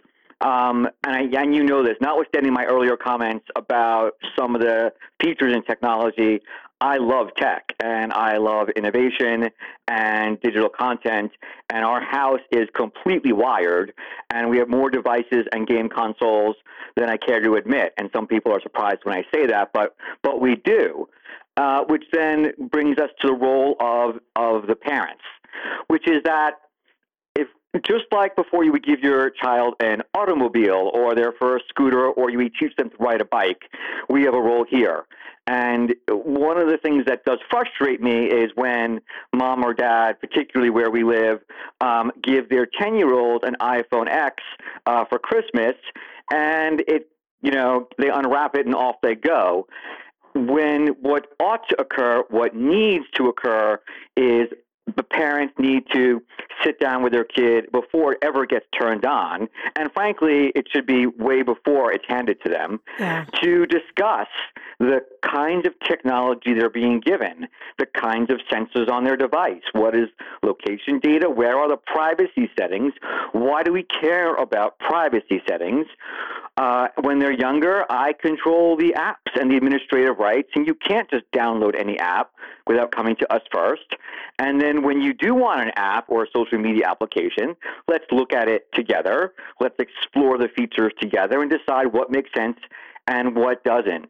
um, 0.43 0.87
and, 1.05 1.17
I, 1.37 1.43
and 1.43 1.55
you 1.55 1.65
know 1.65 1.83
this, 1.83 1.97
notwithstanding 2.03 2.53
my 2.53 2.67
earlier 2.67 2.99
comments 2.99 3.47
about 3.57 4.13
some 4.39 4.55
of 4.55 4.61
the 4.61 4.93
features 5.23 5.55
in 5.55 5.63
technology, 5.63 6.43
I 6.81 6.99
love 6.99 7.29
tech 7.37 7.75
and 7.83 8.13
I 8.13 8.37
love 8.37 8.69
innovation 8.77 9.51
and 9.89 10.41
digital 10.41 10.69
content, 10.69 11.33
and 11.71 11.85
our 11.85 12.01
house 12.01 12.41
is 12.53 12.69
completely 12.75 13.33
wired, 13.33 13.93
and 14.31 14.49
we 14.49 14.59
have 14.59 14.69
more 14.69 14.89
devices 14.91 15.47
and 15.53 15.67
game 15.67 15.89
consoles 15.89 16.57
than 16.97 17.11
I 17.11 17.17
care 17.17 17.41
to 17.41 17.55
admit. 17.55 17.95
And 17.99 18.11
some 18.15 18.27
people 18.27 18.53
are 18.53 18.61
surprised 18.61 19.01
when 19.05 19.17
I 19.17 19.25
say 19.35 19.47
that, 19.47 19.71
but 19.73 19.97
but 20.23 20.41
we 20.41 20.57
do, 20.57 21.09
uh, 21.57 21.85
which 21.89 22.05
then 22.13 22.53
brings 22.71 22.99
us 22.99 23.11
to 23.23 23.29
the 23.29 23.35
role 23.35 23.77
of 23.81 24.21
of 24.37 24.69
the 24.69 24.77
parents, 24.77 25.25
which 25.89 26.07
is 26.09 26.23
that 26.25 26.53
if 27.35 27.49
just 27.85 28.05
like 28.13 28.37
before 28.37 28.65
you 28.65 28.71
would 28.73 28.85
give 28.85 29.01
your 29.01 29.31
child 29.31 29.75
an 29.81 30.03
automobile 30.15 30.91
or 30.95 31.15
their 31.17 31.33
first 31.41 31.65
scooter, 31.69 32.07
or 32.07 32.31
you 32.31 32.39
would 32.39 32.53
teach 32.55 32.75
them 32.77 32.91
to 32.91 32.97
ride 32.99 33.21
a 33.21 33.25
bike, 33.25 33.63
we 34.09 34.23
have 34.23 34.35
a 34.35 34.41
role 34.41 34.65
here. 34.69 35.05
And 35.49 35.95
one 36.11 36.59
of 36.59 36.69
the 36.69 36.77
things 36.77 37.07
that 37.07 37.25
does 37.25 37.39
frustrate 37.51 38.03
me 38.03 38.27
is 38.27 38.51
when 38.55 39.01
mom 39.35 39.65
or 39.65 39.73
dad, 39.73 40.21
particularly 40.21 40.69
where 40.69 40.91
we 40.91 41.05
live, 41.05 41.41
um, 41.81 42.13
give 42.23 42.51
their 42.51 42.67
10 42.67 42.97
year 42.97 43.15
old 43.15 43.45
an 43.45 43.57
iPhone 43.59 44.09
X 44.09 44.43
uh, 44.85 45.07
for 45.07 45.19
Christmas 45.19 45.75
and 46.31 46.81
it, 46.87 47.09
you 47.41 47.51
know, 47.51 47.89
they 47.97 48.11
unwrap 48.11 48.57
it 48.57 48.67
and 48.67 48.75
off 48.75 48.97
they 49.03 49.15
go. 49.15 49.67
When 50.35 50.89
what 51.01 51.29
ought 51.41 51.67
to 51.71 51.81
occur, 51.81 52.25
what 52.29 52.55
needs 52.55 53.07
to 53.15 53.29
occur 53.29 53.81
is 54.19 54.49
the 54.97 55.03
parents 55.03 55.55
need 55.59 55.85
to 55.93 56.23
sit 56.65 56.81
down 56.81 57.03
with 57.03 57.13
their 57.13 57.25
kid 57.25 57.71
before 57.73 58.13
it 58.13 58.19
ever 58.23 58.47
gets 58.47 58.67
turned 58.79 59.05
on. 59.05 59.49
And 59.77 59.93
frankly, 59.93 60.53
it 60.55 60.67
should 60.73 60.87
be 60.87 61.07
way 61.07 61.43
before 61.43 61.93
it's 61.93 62.05
handed 62.09 62.41
to 62.43 62.51
them 62.51 62.81
yeah. 62.99 63.25
to 63.43 63.67
discuss 63.67 64.29
the 64.79 65.01
kinds 65.27 65.67
of 65.67 65.73
technology 65.81 66.55
they're 66.55 66.71
being 66.71 67.01
given, 67.01 67.49
the 67.79 67.87
kinds 67.87 68.31
of 68.31 68.41
sensors 68.51 68.91
on 68.91 69.05
their 69.05 69.17
device. 69.17 69.63
What 69.73 69.95
is 69.95 70.09
location 70.43 70.99
data? 71.01 71.29
Where 71.29 71.59
are 71.59 71.69
the 71.69 71.77
privacy 71.77 72.51
settings? 72.59 72.93
Why 73.33 73.63
do 73.63 73.73
we 73.73 73.85
care 73.85 74.35
about 74.35 74.79
privacy 74.79 75.43
settings? 75.49 75.87
Uh, 76.57 76.89
when 77.03 77.19
they're 77.21 77.33
younger, 77.33 77.85
I 77.89 78.13
control 78.15 78.77
the 78.77 78.95
apps 78.97 79.41
and 79.41 79.51
the 79.51 79.57
administrative 79.57 80.19
rights, 80.19 80.51
and 80.55 80.67
you 80.67 80.75
can't 80.75 81.09
just 81.09 81.25
download 81.33 81.79
any 81.79 81.99
app 82.01 82.33
without 82.67 82.91
coming 82.91 83.15
to 83.17 83.33
us 83.33 83.43
first. 83.53 83.95
And 84.39 84.61
then 84.61 84.83
when 84.83 85.01
you 85.01 85.15
do 85.15 85.35
want 85.35 85.61
an 85.61 85.71
app 85.77 86.07
or 86.09 86.25
a 86.25 86.27
social 86.35 86.59
media 86.59 86.89
application, 86.89 87.55
let's 87.87 88.05
look 88.11 88.33
at 88.33 88.49
it 88.49 88.67
together. 88.75 89.35
Let's 89.61 89.77
explore 89.79 90.37
the 90.39 90.49
features 90.57 90.93
together 91.01 91.43
and 91.43 91.51
decide 91.51 91.93
what 91.93 92.11
makes 92.11 92.31
sense 92.37 92.59
and 93.07 93.37
what 93.37 93.65
doesn't. 93.65 94.07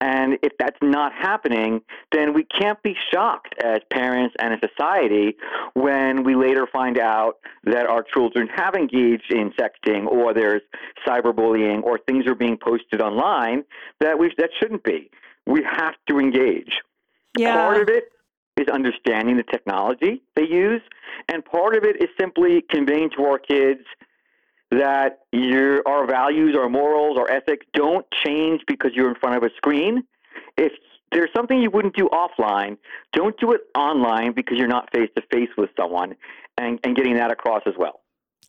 And 0.00 0.38
if 0.42 0.52
that's 0.58 0.78
not 0.80 1.12
happening, 1.12 1.80
then 2.12 2.32
we 2.32 2.44
can't 2.44 2.80
be 2.82 2.96
shocked 3.12 3.54
as 3.62 3.78
parents 3.90 4.34
and 4.38 4.54
a 4.54 4.68
society 4.68 5.36
when 5.74 6.22
we 6.22 6.36
later 6.36 6.68
find 6.72 6.98
out 6.98 7.38
that 7.64 7.86
our 7.86 8.04
children 8.04 8.48
have 8.54 8.74
engaged 8.74 9.32
in 9.32 9.52
sexting 9.52 10.06
or 10.06 10.32
there's 10.32 10.62
cyberbullying 11.06 11.82
or 11.82 11.98
things 11.98 12.26
are 12.26 12.36
being 12.36 12.56
posted 12.56 13.00
online 13.00 13.64
that 13.98 14.18
we 14.18 14.32
that 14.38 14.50
shouldn't 14.60 14.84
be. 14.84 15.10
We 15.46 15.64
have 15.64 15.94
to 16.08 16.18
engage. 16.18 16.78
Yeah. 17.36 17.54
Part 17.54 17.82
of 17.82 17.88
it 17.88 18.12
is 18.56 18.68
understanding 18.68 19.36
the 19.36 19.44
technology 19.44 20.22
they 20.36 20.46
use, 20.46 20.82
and 21.28 21.44
part 21.44 21.76
of 21.76 21.84
it 21.84 22.02
is 22.02 22.08
simply 22.20 22.64
conveying 22.70 23.10
to 23.16 23.24
our 23.24 23.38
kids 23.38 23.82
that 24.70 25.20
your 25.32 25.86
our 25.86 26.06
values, 26.06 26.54
our 26.56 26.68
morals, 26.68 27.16
our 27.18 27.30
ethics 27.30 27.66
don't 27.72 28.06
change 28.24 28.62
because 28.66 28.92
you're 28.94 29.08
in 29.08 29.14
front 29.14 29.36
of 29.36 29.42
a 29.42 29.50
screen. 29.56 30.02
If 30.56 30.72
there's 31.12 31.30
something 31.34 31.60
you 31.60 31.70
wouldn't 31.70 31.96
do 31.96 32.08
offline, 32.08 32.76
don't 33.12 33.38
do 33.40 33.52
it 33.52 33.62
online 33.74 34.32
because 34.32 34.58
you're 34.58 34.68
not 34.68 34.90
face 34.92 35.10
to 35.16 35.22
face 35.30 35.48
with 35.56 35.70
someone 35.76 36.14
and, 36.58 36.78
and 36.84 36.94
getting 36.94 37.14
that 37.14 37.30
across 37.30 37.62
as 37.66 37.74
well. 37.78 38.00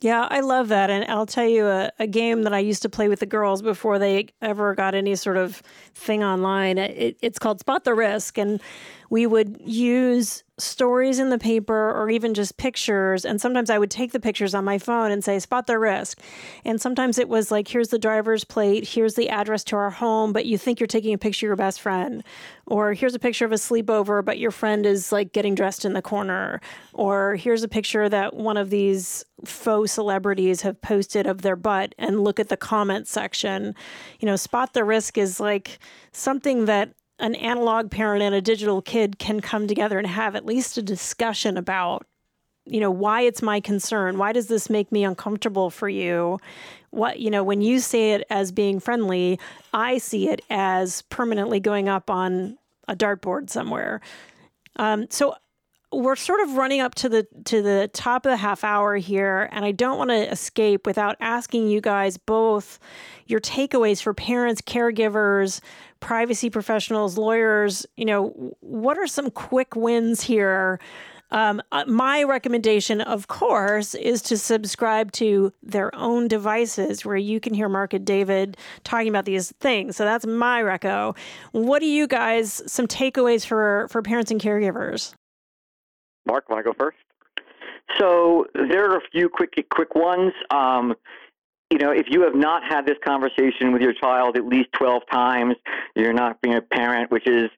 Yeah, 0.02 0.28
I 0.30 0.40
love 0.40 0.70
that. 0.70 0.90
And 0.90 1.10
I'll 1.12 1.26
tell 1.26 1.48
you 1.48 1.68
a, 1.68 1.92
a, 2.00 2.08
game 2.08 2.44
that 2.44 2.54
I 2.54 2.60
used 2.60 2.82
to 2.84 2.90
play 2.90 3.10
with 3.10 3.20
the 3.20 3.26
girls 3.26 3.62
before 3.62 4.00
they 4.00 4.28
ever 4.42 4.74
got 4.74 4.96
any 4.96 5.14
sort 5.16 5.36
of 5.36 5.62
thing 5.94 6.24
online. 6.24 6.78
It, 6.78 7.18
it's 7.22 7.38
called 7.38 7.60
Spot 7.60 7.84
the 7.84 7.94
Risk. 7.94 8.38
And 8.38 8.62
we 9.10 9.26
would 9.26 9.60
use 9.64 10.44
stories 10.60 11.20
in 11.20 11.30
the 11.30 11.38
paper 11.38 11.92
or 11.92 12.10
even 12.10 12.34
just 12.34 12.58
pictures. 12.58 13.26
And 13.26 13.40
sometimes 13.40 13.70
I 13.70 13.78
would 13.78 13.90
take 13.90 14.12
the 14.12 14.20
pictures 14.20 14.54
on 14.54 14.66
my 14.66 14.78
phone 14.78 15.12
and 15.12 15.24
say, 15.24 15.40
spot 15.40 15.68
the 15.68 15.80
risk. 15.80 16.20
And 16.66 16.80
sometimes 16.82 17.18
it 17.18 17.30
was 17.30 17.50
like, 17.50 17.68
here's 17.68 17.90
the 17.90 18.00
driver's 18.00 18.44
plate, 18.44 18.88
here's 18.88 19.16
the 19.16 19.30
address 19.30 19.64
to 19.66 19.78
our 19.78 19.90
home, 19.90 20.34
but 20.34 20.46
you 20.46 20.58
think 20.58 20.80
you're 20.80 20.88
taking 20.88 21.14
a 21.14 21.18
picture 21.18 21.46
of 21.46 21.50
your 21.50 21.56
best 21.56 21.82
friend. 21.82 22.24
Or 22.66 22.94
here's 22.94 23.16
a 23.16 23.20
picture 23.20 23.46
of 23.46 23.52
a 23.52 23.56
sleepover, 23.56 24.24
but 24.24 24.38
your 24.38 24.52
friend 24.52 24.86
is 24.86 25.12
like 25.12 25.32
getting 25.32 25.56
dressed 25.56 25.86
in 25.86 25.94
the 25.94 26.02
corner. 26.02 26.62
Or 26.94 27.36
here's 27.36 27.64
a 27.64 27.70
picture 27.70 28.10
that 28.10 28.36
one 28.36 28.58
of 28.58 28.70
these 28.70 29.26
faux 29.46 29.92
celebrities 29.92 30.62
have 30.62 30.82
posted 30.82 31.26
of 31.26 31.42
their 31.42 31.56
butt 31.56 31.96
and 31.98 32.24
look 32.24 32.40
at 32.40 32.50
the 32.50 32.58
comment 32.58 33.08
section. 33.08 33.74
You 34.20 34.26
know, 34.26 34.36
spot 34.36 34.74
the 34.74 34.84
risk 34.84 35.18
is 35.18 35.40
like 35.40 35.80
something 36.12 36.66
that 36.66 36.94
an 37.20 37.36
analog 37.36 37.92
parent 37.92 38.24
and 38.24 38.34
a 38.34 38.42
digital 38.42 38.82
kid 38.82 39.20
can 39.20 39.42
come 39.42 39.68
together 39.68 39.98
and 39.98 40.08
have 40.08 40.36
at 40.36 40.46
least 40.46 40.78
a 40.78 40.82
discussion 40.82 41.58
about 41.58 42.06
you 42.66 42.80
know 42.80 42.92
why 42.92 43.22
it's 43.22 43.42
my 43.42 43.60
concern. 43.60 44.18
Why 44.18 44.32
does 44.32 44.48
this 44.48 44.70
make 44.70 44.92
me 44.92 45.04
uncomfortable 45.04 45.70
for 45.70 45.90
you? 45.90 46.40
What 46.92 47.20
you 47.20 47.32
know 47.32 47.44
when 47.44 47.62
you 47.62 47.80
say 47.80 48.14
it 48.14 48.26
as 48.30 48.52
being 48.52 48.80
friendly 48.80 49.40
i 49.74 50.00
see 50.00 50.30
it 50.30 50.42
as 50.50 51.04
permanently 51.04 51.60
going 51.60 51.88
up 51.88 52.10
on 52.10 52.58
a 52.88 52.96
dartboard 52.96 53.50
somewhere. 53.50 54.02
Um, 54.76 55.08
so 55.10 55.36
we're 55.92 56.16
sort 56.16 56.40
of 56.42 56.54
running 56.54 56.82
up 56.82 56.94
to 56.96 57.10
the 57.10 57.28
to 57.46 57.62
the 57.62 57.90
top 57.94 58.26
of 58.26 58.30
the 58.30 58.38
half 58.38 58.64
hour 58.64 58.96
here 58.96 59.50
and 59.52 59.66
i 59.66 59.72
don't 59.72 59.98
want 59.98 60.10
to 60.12 60.32
escape 60.32 60.86
without 60.86 61.16
asking 61.20 61.68
you 61.68 61.82
guys 61.82 62.18
both 62.18 62.80
your 63.26 63.40
takeaways 63.40 64.02
for 64.02 64.14
parents 64.14 64.62
caregivers 64.62 65.62
privacy 66.00 66.50
professionals, 66.50 67.18
lawyers, 67.18 67.86
you 67.98 68.06
know, 68.06 68.56
what 68.62 68.98
are 68.98 69.08
some 69.08 69.30
quick 69.30 69.76
wins 69.76 70.22
here? 70.22 70.80
Um, 71.32 71.62
uh, 71.72 71.86
my 71.86 72.24
recommendation, 72.24 73.02
of 73.02 73.28
course, 73.28 73.94
is 73.94 74.22
to 74.24 74.38
subscribe 74.38 75.12
to 75.14 75.54
their 75.62 75.94
own 75.94 76.28
devices 76.28 77.06
where 77.06 77.18
you 77.18 77.40
can 77.40 77.54
hear 77.54 77.70
Marc 77.70 77.94
and 77.94 78.06
David 78.06 78.58
talking 78.84 79.10
about 79.10 79.26
these 79.26 79.52
things. 79.60 79.96
So 79.96 80.06
that's 80.06 80.26
my 80.26 80.64
reco. 80.64 81.16
What 81.52 81.80
do 81.80 81.86
you 81.86 82.08
guys, 82.08 82.64
some 82.66 82.88
takeaways 82.88 83.46
for, 83.46 83.88
for 83.92 84.02
parents 84.02 84.32
and 84.32 84.42
caregivers? 84.42 85.14
Marc, 86.26 86.50
want 86.50 86.64
to 86.64 86.72
go 86.72 86.76
first? 86.78 86.98
So 87.98 88.46
there 88.54 88.90
are 88.90 88.98
a 88.98 89.02
few 89.12 89.30
quick 89.30 89.54
quick 89.72 89.96
ones. 89.96 90.34
Um, 90.52 90.96
you 91.72 91.78
know, 91.78 91.92
if 91.92 92.08
you 92.10 92.22
have 92.22 92.36
not 92.36 92.64
had 92.64 92.86
this 92.86 92.98
conversation 93.06 93.72
with 93.72 93.82
your 93.82 93.94
child 93.94 94.38
at 94.38 94.46
least 94.46 94.70
12 94.74 95.04
times, 95.12 95.56
you're 95.96 96.14
not 96.14 96.42
being 96.42 96.56
a 96.56 96.62
parent, 96.62 97.12
which 97.12 97.28
is 97.28 97.50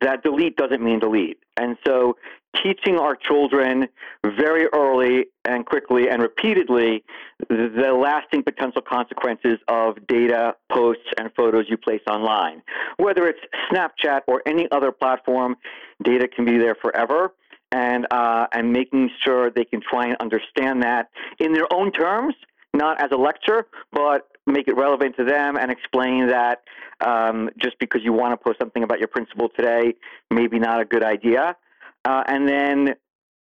that 0.00 0.22
delete 0.22 0.56
doesn't 0.56 0.82
mean 0.82 0.98
delete. 0.98 1.38
And 1.56 1.76
so 1.86 2.16
teaching 2.62 2.98
our 2.98 3.14
children 3.14 3.86
very 4.24 4.66
early 4.72 5.26
and 5.44 5.64
quickly 5.64 6.08
and 6.08 6.20
repeatedly 6.20 7.04
the 7.48 7.96
lasting 7.96 8.42
potential 8.42 8.82
consequences 8.82 9.58
of 9.68 10.04
data, 10.08 10.54
posts, 10.70 11.04
and 11.18 11.30
photos 11.36 11.66
you 11.68 11.76
place 11.76 12.02
online. 12.08 12.62
Whether 12.96 13.28
it's 13.28 13.40
Snapchat 13.70 14.22
or 14.26 14.42
any 14.46 14.68
other 14.72 14.90
platform, 14.90 15.56
data 16.02 16.26
can 16.26 16.44
be 16.44 16.58
there 16.58 16.74
forever. 16.74 17.32
And, 17.72 18.06
uh, 18.10 18.46
and 18.52 18.72
making 18.72 19.10
sure 19.22 19.48
they 19.50 19.64
can 19.64 19.80
try 19.80 20.06
and 20.06 20.16
understand 20.18 20.82
that 20.82 21.10
in 21.38 21.52
their 21.52 21.72
own 21.72 21.92
terms 21.92 22.34
not 22.74 23.00
as 23.02 23.10
a 23.12 23.16
lecture, 23.16 23.66
but 23.92 24.28
make 24.46 24.68
it 24.68 24.76
relevant 24.76 25.16
to 25.16 25.24
them 25.24 25.56
and 25.56 25.70
explain 25.70 26.28
that 26.28 26.62
um, 27.00 27.50
just 27.58 27.78
because 27.78 28.02
you 28.04 28.12
want 28.12 28.32
to 28.32 28.36
post 28.36 28.58
something 28.58 28.82
about 28.82 28.98
your 28.98 29.08
principal 29.08 29.48
today, 29.48 29.94
maybe 30.30 30.58
not 30.58 30.80
a 30.80 30.84
good 30.84 31.02
idea. 31.02 31.56
Uh, 32.04 32.22
and 32.26 32.48
then 32.48 32.94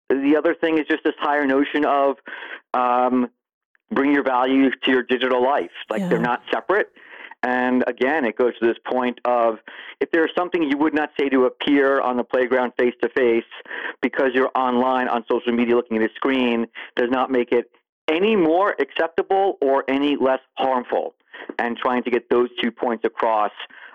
the 0.09 0.35
other 0.37 0.55
thing 0.55 0.77
is 0.77 0.85
just 0.89 1.03
this 1.03 1.13
higher 1.19 1.45
notion 1.45 1.85
of 1.85 2.17
um, 2.73 3.29
bring 3.91 4.11
your 4.13 4.23
values 4.23 4.73
to 4.83 4.91
your 4.91 5.03
digital 5.03 5.43
life. 5.43 5.71
Like 5.89 6.01
Yeah. 6.01 6.09
they're 6.09 6.19
not 6.19 6.41
separate. 6.51 6.91
And 7.43 7.83
again, 7.87 8.25
it 8.25 8.37
goes 8.37 8.57
to 8.59 8.67
this 8.67 8.77
point 8.85 9.19
of 9.25 9.59
if 10.01 10.11
there's 10.11 10.31
something 10.37 10.63
you 10.63 10.77
would 10.77 10.93
not 10.93 11.09
say 11.19 11.29
to 11.29 11.45
a 11.45 11.49
peer 11.49 12.01
on 12.01 12.17
the 12.17 12.23
playground 12.23 12.73
face 12.77 12.93
to 13.01 13.09
face 13.09 13.45
because 14.01 14.31
you're 14.33 14.51
online 14.55 15.07
on 15.07 15.23
social 15.31 15.53
media 15.53 15.75
looking 15.75 15.97
at 15.97 16.03
a 16.03 16.13
screen, 16.15 16.67
does 16.95 17.09
not 17.09 17.31
make 17.31 17.51
it 17.51 17.71
any 18.09 18.35
more 18.35 18.75
acceptable 18.79 19.57
or 19.61 19.85
any 19.87 20.17
less 20.17 20.41
harmful. 20.57 21.15
And 21.57 21.77
trying 21.77 22.03
to 22.03 22.11
get 22.11 22.29
those 22.29 22.49
two 22.61 22.69
points 22.69 23.05
across. 23.05 23.51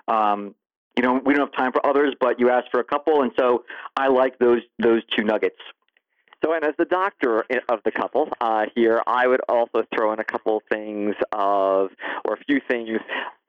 Um, 0.07 0.55
you 0.97 1.03
know, 1.03 1.21
we 1.23 1.33
don't 1.33 1.47
have 1.47 1.55
time 1.55 1.71
for 1.71 1.85
others, 1.85 2.13
but 2.19 2.39
you 2.39 2.49
asked 2.49 2.69
for 2.71 2.79
a 2.79 2.83
couple, 2.83 3.21
and 3.21 3.31
so 3.37 3.65
I 3.97 4.07
like 4.07 4.39
those 4.39 4.61
those 4.79 5.03
two 5.15 5.23
nuggets. 5.23 5.59
So, 6.45 6.53
and 6.53 6.63
as 6.63 6.75
the 6.77 6.85
doctor 6.85 7.43
of 7.69 7.79
the 7.85 7.91
couple 7.91 8.29
uh, 8.39 8.65
here, 8.75 9.01
I 9.07 9.25
would 9.25 9.41
also 9.49 9.83
throw 9.95 10.13
in 10.13 10.19
a 10.19 10.23
couple 10.23 10.61
things 10.71 11.15
of, 11.31 11.89
or 12.23 12.33
a 12.33 12.37
few 12.47 12.61
things 12.67 12.99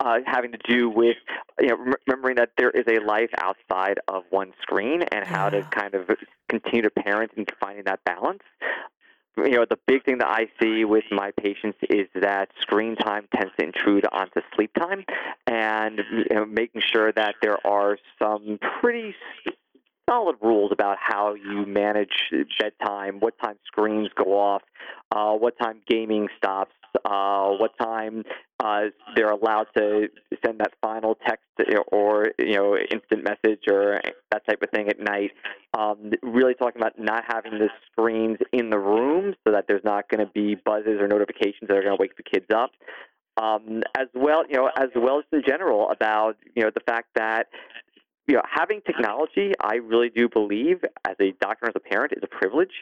uh, 0.00 0.20
having 0.24 0.52
to 0.52 0.58
do 0.66 0.88
with, 0.88 1.16
you 1.60 1.68
know, 1.68 1.94
remembering 2.06 2.36
that 2.36 2.52
there 2.56 2.70
is 2.70 2.84
a 2.88 3.04
life 3.04 3.28
outside 3.36 3.98
of 4.08 4.22
one 4.30 4.52
screen 4.62 5.02
and 5.02 5.26
how 5.26 5.50
to 5.50 5.62
kind 5.64 5.94
of 5.94 6.08
continue 6.48 6.82
to 6.82 6.90
parent 6.90 7.32
and 7.36 7.46
finding 7.60 7.84
that 7.84 8.00
balance. 8.04 8.42
You 9.36 9.50
know, 9.50 9.66
the 9.68 9.78
big 9.86 10.02
thing 10.06 10.16
that 10.18 10.28
I 10.28 10.46
see 10.62 10.86
with 10.86 11.04
my 11.10 11.32
patients 11.38 11.76
is 11.90 12.06
that 12.14 12.48
screen 12.62 12.96
time 12.96 13.28
tends 13.34 13.52
to 13.58 13.66
intrude 13.66 14.06
onto 14.10 14.40
sleep 14.54 14.70
time, 14.72 15.04
and 15.46 16.00
you 16.10 16.34
know, 16.34 16.46
making 16.46 16.80
sure 16.90 17.12
that 17.12 17.34
there 17.42 17.58
are 17.66 17.98
some 18.18 18.58
pretty 18.80 19.14
solid 20.08 20.36
rules 20.40 20.70
about 20.72 20.96
how 21.00 21.34
you 21.34 21.66
manage 21.66 22.32
bedtime, 22.60 23.20
what 23.20 23.34
time 23.38 23.56
screens 23.66 24.08
go 24.16 24.38
off, 24.38 24.62
uh, 25.14 25.32
what 25.32 25.58
time 25.58 25.80
gaming 25.88 26.28
stops, 26.36 26.72
uh, 27.04 27.48
what 27.50 27.76
time 27.78 28.24
uh, 28.60 28.82
they're 29.14 29.30
allowed 29.30 29.66
to 29.76 30.08
send 30.44 30.58
that 30.58 30.72
final 30.80 31.16
text 31.26 31.44
or 31.92 32.28
you 32.38 32.54
know 32.54 32.76
instant 32.76 33.22
message 33.24 33.60
or 33.68 34.00
that 34.30 34.46
type 34.46 34.62
of 34.62 34.70
thing 34.70 34.88
at 34.88 34.98
night. 34.98 35.32
Um, 35.76 36.12
really 36.22 36.54
talking 36.54 36.80
about 36.80 36.98
not 36.98 37.24
having 37.26 37.58
the 37.58 37.68
screens 37.90 38.38
in 38.52 38.70
the 38.70 38.78
room 38.78 39.34
so 39.44 39.52
that 39.52 39.66
there's 39.68 39.84
not 39.84 40.08
going 40.08 40.24
to 40.26 40.32
be 40.32 40.54
buzzes 40.54 41.00
or 41.00 41.08
notifications 41.08 41.68
that 41.68 41.76
are 41.76 41.82
going 41.82 41.96
to 41.96 42.00
wake 42.00 42.16
the 42.16 42.22
kids 42.22 42.46
up. 42.54 42.70
Um, 43.38 43.82
as 43.94 44.06
well, 44.14 44.44
you 44.48 44.56
know, 44.56 44.70
as 44.78 44.88
well 44.96 45.18
as 45.18 45.24
the 45.30 45.42
general 45.46 45.90
about 45.90 46.36
you 46.54 46.62
know 46.62 46.70
the 46.74 46.80
fact 46.80 47.08
that 47.16 47.48
you 48.26 48.34
know, 48.34 48.42
having 48.50 48.80
technology, 48.82 49.52
I 49.60 49.76
really 49.76 50.08
do 50.08 50.28
believe, 50.28 50.78
as 51.06 51.16
a 51.20 51.32
doctor 51.40 51.66
as 51.68 51.74
a 51.76 51.80
parent, 51.80 52.12
is 52.16 52.22
a 52.22 52.26
privilege. 52.26 52.72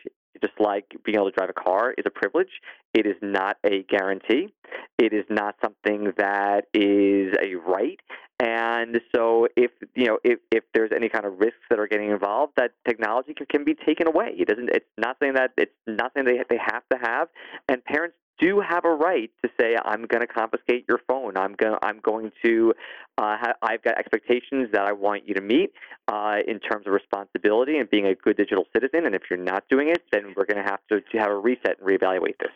Just 0.40 0.54
like 0.58 0.96
being 1.04 1.16
able 1.16 1.30
to 1.30 1.36
drive 1.36 1.50
a 1.50 1.52
car 1.52 1.94
is 1.96 2.04
a 2.06 2.10
privilege, 2.10 2.48
it 2.92 3.06
is 3.06 3.14
not 3.22 3.56
a 3.64 3.82
guarantee. 3.84 4.52
It 4.98 5.12
is 5.12 5.24
not 5.30 5.54
something 5.62 6.12
that 6.16 6.66
is 6.74 7.34
a 7.42 7.54
right. 7.54 8.00
And 8.40 9.00
so, 9.14 9.46
if 9.56 9.70
you 9.94 10.06
know, 10.06 10.18
if, 10.24 10.40
if 10.50 10.64
there's 10.74 10.90
any 10.94 11.08
kind 11.08 11.24
of 11.24 11.38
risks 11.38 11.60
that 11.70 11.78
are 11.78 11.86
getting 11.86 12.10
involved, 12.10 12.54
that 12.56 12.72
technology 12.86 13.32
can, 13.32 13.46
can 13.46 13.64
be 13.64 13.74
taken 13.74 14.08
away. 14.08 14.34
It 14.36 14.48
doesn't. 14.48 14.70
It's 14.70 14.84
not 14.98 15.16
saying 15.20 15.34
that 15.34 15.52
it's 15.56 15.72
not 15.86 16.12
something 16.14 16.24
they 16.24 16.42
they 16.50 16.60
have 16.60 16.82
to 16.92 16.98
have. 17.00 17.28
And 17.68 17.84
parents 17.84 18.16
do 18.38 18.60
have 18.60 18.84
a 18.84 18.94
right 18.94 19.30
to 19.42 19.50
say, 19.60 19.76
"I'm 19.82 20.06
going 20.06 20.20
to 20.20 20.26
confiscate 20.26 20.84
your 20.88 21.00
phone. 21.08 21.36
I'm 21.36 21.54
going. 21.54 21.76
I'm 21.82 22.00
going 22.00 22.32
to. 22.44 22.74
Uh, 23.16 23.36
ha- 23.36 23.54
I've 23.62 23.82
got 23.82 23.98
expectations 23.98 24.70
that 24.72 24.82
I 24.82 24.92
want 24.92 25.28
you 25.28 25.34
to 25.34 25.40
meet 25.40 25.72
uh, 26.08 26.38
in 26.46 26.58
terms 26.58 26.86
of 26.86 26.92
responsibility 26.92 27.78
and 27.78 27.88
being 27.88 28.06
a 28.06 28.14
good 28.14 28.36
digital 28.36 28.64
citizen. 28.72 29.06
And 29.06 29.14
if 29.14 29.22
you're 29.30 29.38
not 29.38 29.64
doing 29.70 29.88
it, 29.88 30.02
then 30.10 30.34
we're 30.36 30.46
going 30.46 30.62
to 30.62 30.68
have 30.68 30.80
to, 30.90 31.00
to 31.00 31.18
have 31.18 31.30
a 31.30 31.38
reset 31.38 31.78
and 31.78 31.86
reevaluate 31.88 32.38
this." 32.38 32.52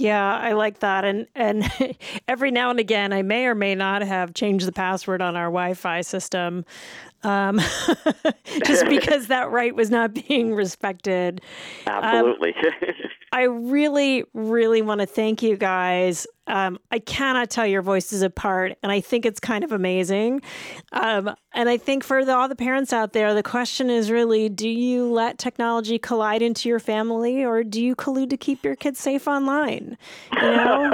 Yeah, 0.00 0.34
I 0.34 0.52
like 0.52 0.78
that. 0.78 1.04
And 1.04 1.26
and 1.34 1.70
every 2.28 2.50
now 2.50 2.70
and 2.70 2.80
again, 2.80 3.12
I 3.12 3.20
may 3.20 3.44
or 3.44 3.54
may 3.54 3.74
not 3.74 4.00
have 4.00 4.32
changed 4.32 4.66
the 4.66 4.72
password 4.72 5.20
on 5.20 5.36
our 5.36 5.46
Wi-Fi 5.46 6.00
system, 6.00 6.64
um, 7.22 7.58
just 8.64 8.84
because 8.88 9.26
that 9.26 9.50
right 9.50 9.74
was 9.74 9.90
not 9.90 10.14
being 10.14 10.54
respected. 10.54 11.42
Absolutely. 11.86 12.54
I 13.32 13.42
really, 13.42 14.24
really 14.32 14.80
want 14.80 15.02
to 15.02 15.06
thank 15.06 15.42
you 15.42 15.58
guys. 15.58 16.26
Um, 16.50 16.78
I 16.90 16.98
cannot 16.98 17.48
tell 17.48 17.66
your 17.66 17.80
voices 17.82 18.22
apart, 18.22 18.76
and 18.82 18.90
I 18.90 19.00
think 19.00 19.24
it's 19.24 19.38
kind 19.38 19.62
of 19.62 19.70
amazing. 19.70 20.42
Um, 20.92 21.34
and 21.54 21.68
I 21.68 21.76
think 21.76 22.02
for 22.02 22.24
the, 22.24 22.34
all 22.34 22.48
the 22.48 22.56
parents 22.56 22.92
out 22.92 23.12
there, 23.12 23.34
the 23.34 23.42
question 23.42 23.88
is 23.88 24.10
really 24.10 24.48
do 24.48 24.68
you 24.68 25.10
let 25.10 25.38
technology 25.38 25.98
collide 25.98 26.42
into 26.42 26.68
your 26.68 26.80
family, 26.80 27.44
or 27.44 27.62
do 27.62 27.80
you 27.82 27.94
collude 27.94 28.30
to 28.30 28.36
keep 28.36 28.64
your 28.64 28.74
kids 28.74 28.98
safe 28.98 29.28
online? 29.28 29.96
You 30.34 30.40
know? 30.40 30.92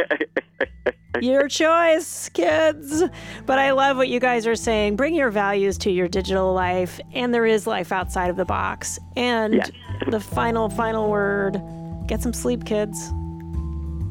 your 1.20 1.48
choice, 1.48 2.28
kids. 2.28 3.02
But 3.46 3.58
I 3.58 3.70
love 3.72 3.96
what 3.96 4.08
you 4.08 4.20
guys 4.20 4.46
are 4.46 4.54
saying. 4.54 4.96
Bring 4.96 5.14
your 5.14 5.30
values 5.30 5.78
to 5.78 5.90
your 5.90 6.08
digital 6.08 6.52
life, 6.52 7.00
and 7.14 7.32
there 7.32 7.46
is 7.46 7.66
life 7.66 7.90
outside 7.90 8.28
of 8.30 8.36
the 8.36 8.44
box. 8.44 8.98
And 9.16 9.54
Yes. 9.54 9.70
the 10.10 10.20
final, 10.20 10.68
final 10.68 11.08
word 11.08 11.60
get 12.06 12.20
some 12.22 12.32
sleep, 12.32 12.64
kids. 12.64 13.12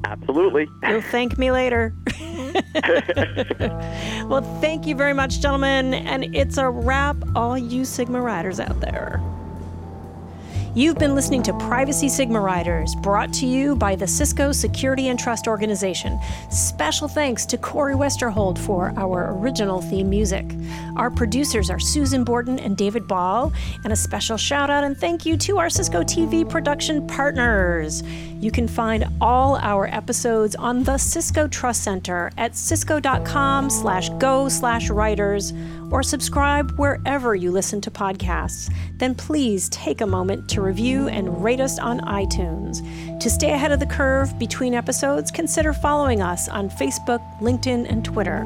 Absolutely. 0.04 0.70
You'll 0.88 1.02
thank 1.02 1.38
me 1.38 1.52
later. 1.52 1.94
well, 4.26 4.42
thank 4.62 4.86
you 4.88 4.96
very 4.96 5.14
much, 5.14 5.40
gentlemen. 5.42 5.94
And 5.94 6.36
it's 6.36 6.58
a 6.58 6.70
wrap, 6.70 7.18
all 7.36 7.58
you 7.58 7.86
Sigma 7.86 8.22
riders 8.22 8.60
out 8.60 8.80
there. 8.80 9.22
You've 10.78 11.00
been 11.00 11.16
listening 11.16 11.42
to 11.42 11.54
Privacy 11.54 12.08
Sigma 12.08 12.40
Riders, 12.40 12.94
brought 12.94 13.34
to 13.34 13.48
you 13.48 13.76
by 13.76 13.96
the 13.96 14.06
Cisco 14.06 14.52
Security 14.52 15.08
and 15.08 15.18
Trust 15.18 15.48
Organization. 15.48 16.20
Special 16.52 17.08
thanks 17.08 17.48
to 17.48 17.58
Corey 17.58 17.96
Westerhold 17.96 18.60
for 18.60 18.94
our 18.96 19.34
original 19.40 19.82
theme 19.82 20.08
music. 20.08 20.46
Our 20.96 21.10
producers 21.10 21.72
are 21.72 21.80
Susan 21.80 22.24
Borden 22.24 22.60
and 22.60 22.78
David 22.78 23.08
Ball, 23.08 23.52
and 23.84 23.92
a 23.92 23.96
special 23.96 24.38
shout 24.38 24.70
out 24.70 24.84
and 24.84 24.96
thank 24.96 25.26
you 25.26 25.36
to 25.38 25.58
our 25.58 25.68
Cisco 25.68 26.04
TV 26.04 26.48
production 26.48 27.08
partners. 27.08 28.04
You 28.40 28.52
can 28.52 28.68
find 28.68 29.06
all 29.20 29.56
our 29.58 29.88
episodes 29.88 30.56
on 30.56 30.84
the 30.84 30.98
Cisco 30.98 31.48
Trust 31.48 31.84
Center 31.84 32.32
at 32.38 32.56
cisco.com 32.56 33.70
slash 33.70 34.10
go 34.20 34.48
slash 34.48 34.90
riders 34.90 35.54
or 35.90 36.04
subscribe 36.04 36.72
wherever 36.78 37.34
you 37.34 37.52
listen 37.52 37.82
to 37.82 37.92
podcasts. 37.92 38.72
Then 38.98 39.16
please 39.16 39.70
take 39.70 40.02
a 40.02 40.08
moment 40.08 40.50
to 40.50 40.62
review 40.62 41.08
and 41.08 41.44
rate 41.44 41.60
us 41.60 41.80
on 41.80 42.00
iTunes. 42.02 42.78
To 43.20 43.30
stay 43.30 43.52
ahead 43.52 43.72
of 43.72 43.80
the 43.80 43.86
curve 43.86 44.38
between 44.38 44.74
episodes, 44.74 45.32
consider 45.32 45.74
following 45.74 46.22
us 46.22 46.48
on 46.48 46.70
Facebook, 46.70 47.22
LinkedIn, 47.40 47.90
and 47.90 48.06
Twitter. 48.06 48.38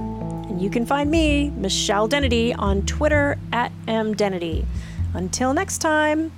And 0.48 0.62
you 0.62 0.70
can 0.70 0.86
find 0.86 1.12
me, 1.12 1.50
Michelle 1.52 2.08
Dennedy, 2.08 2.54
on 2.54 2.86
Twitter 2.86 3.38
at 3.52 3.72
mdennedy. 3.88 4.66
Until 5.14 5.54
next 5.54 5.80
time. 5.80 6.32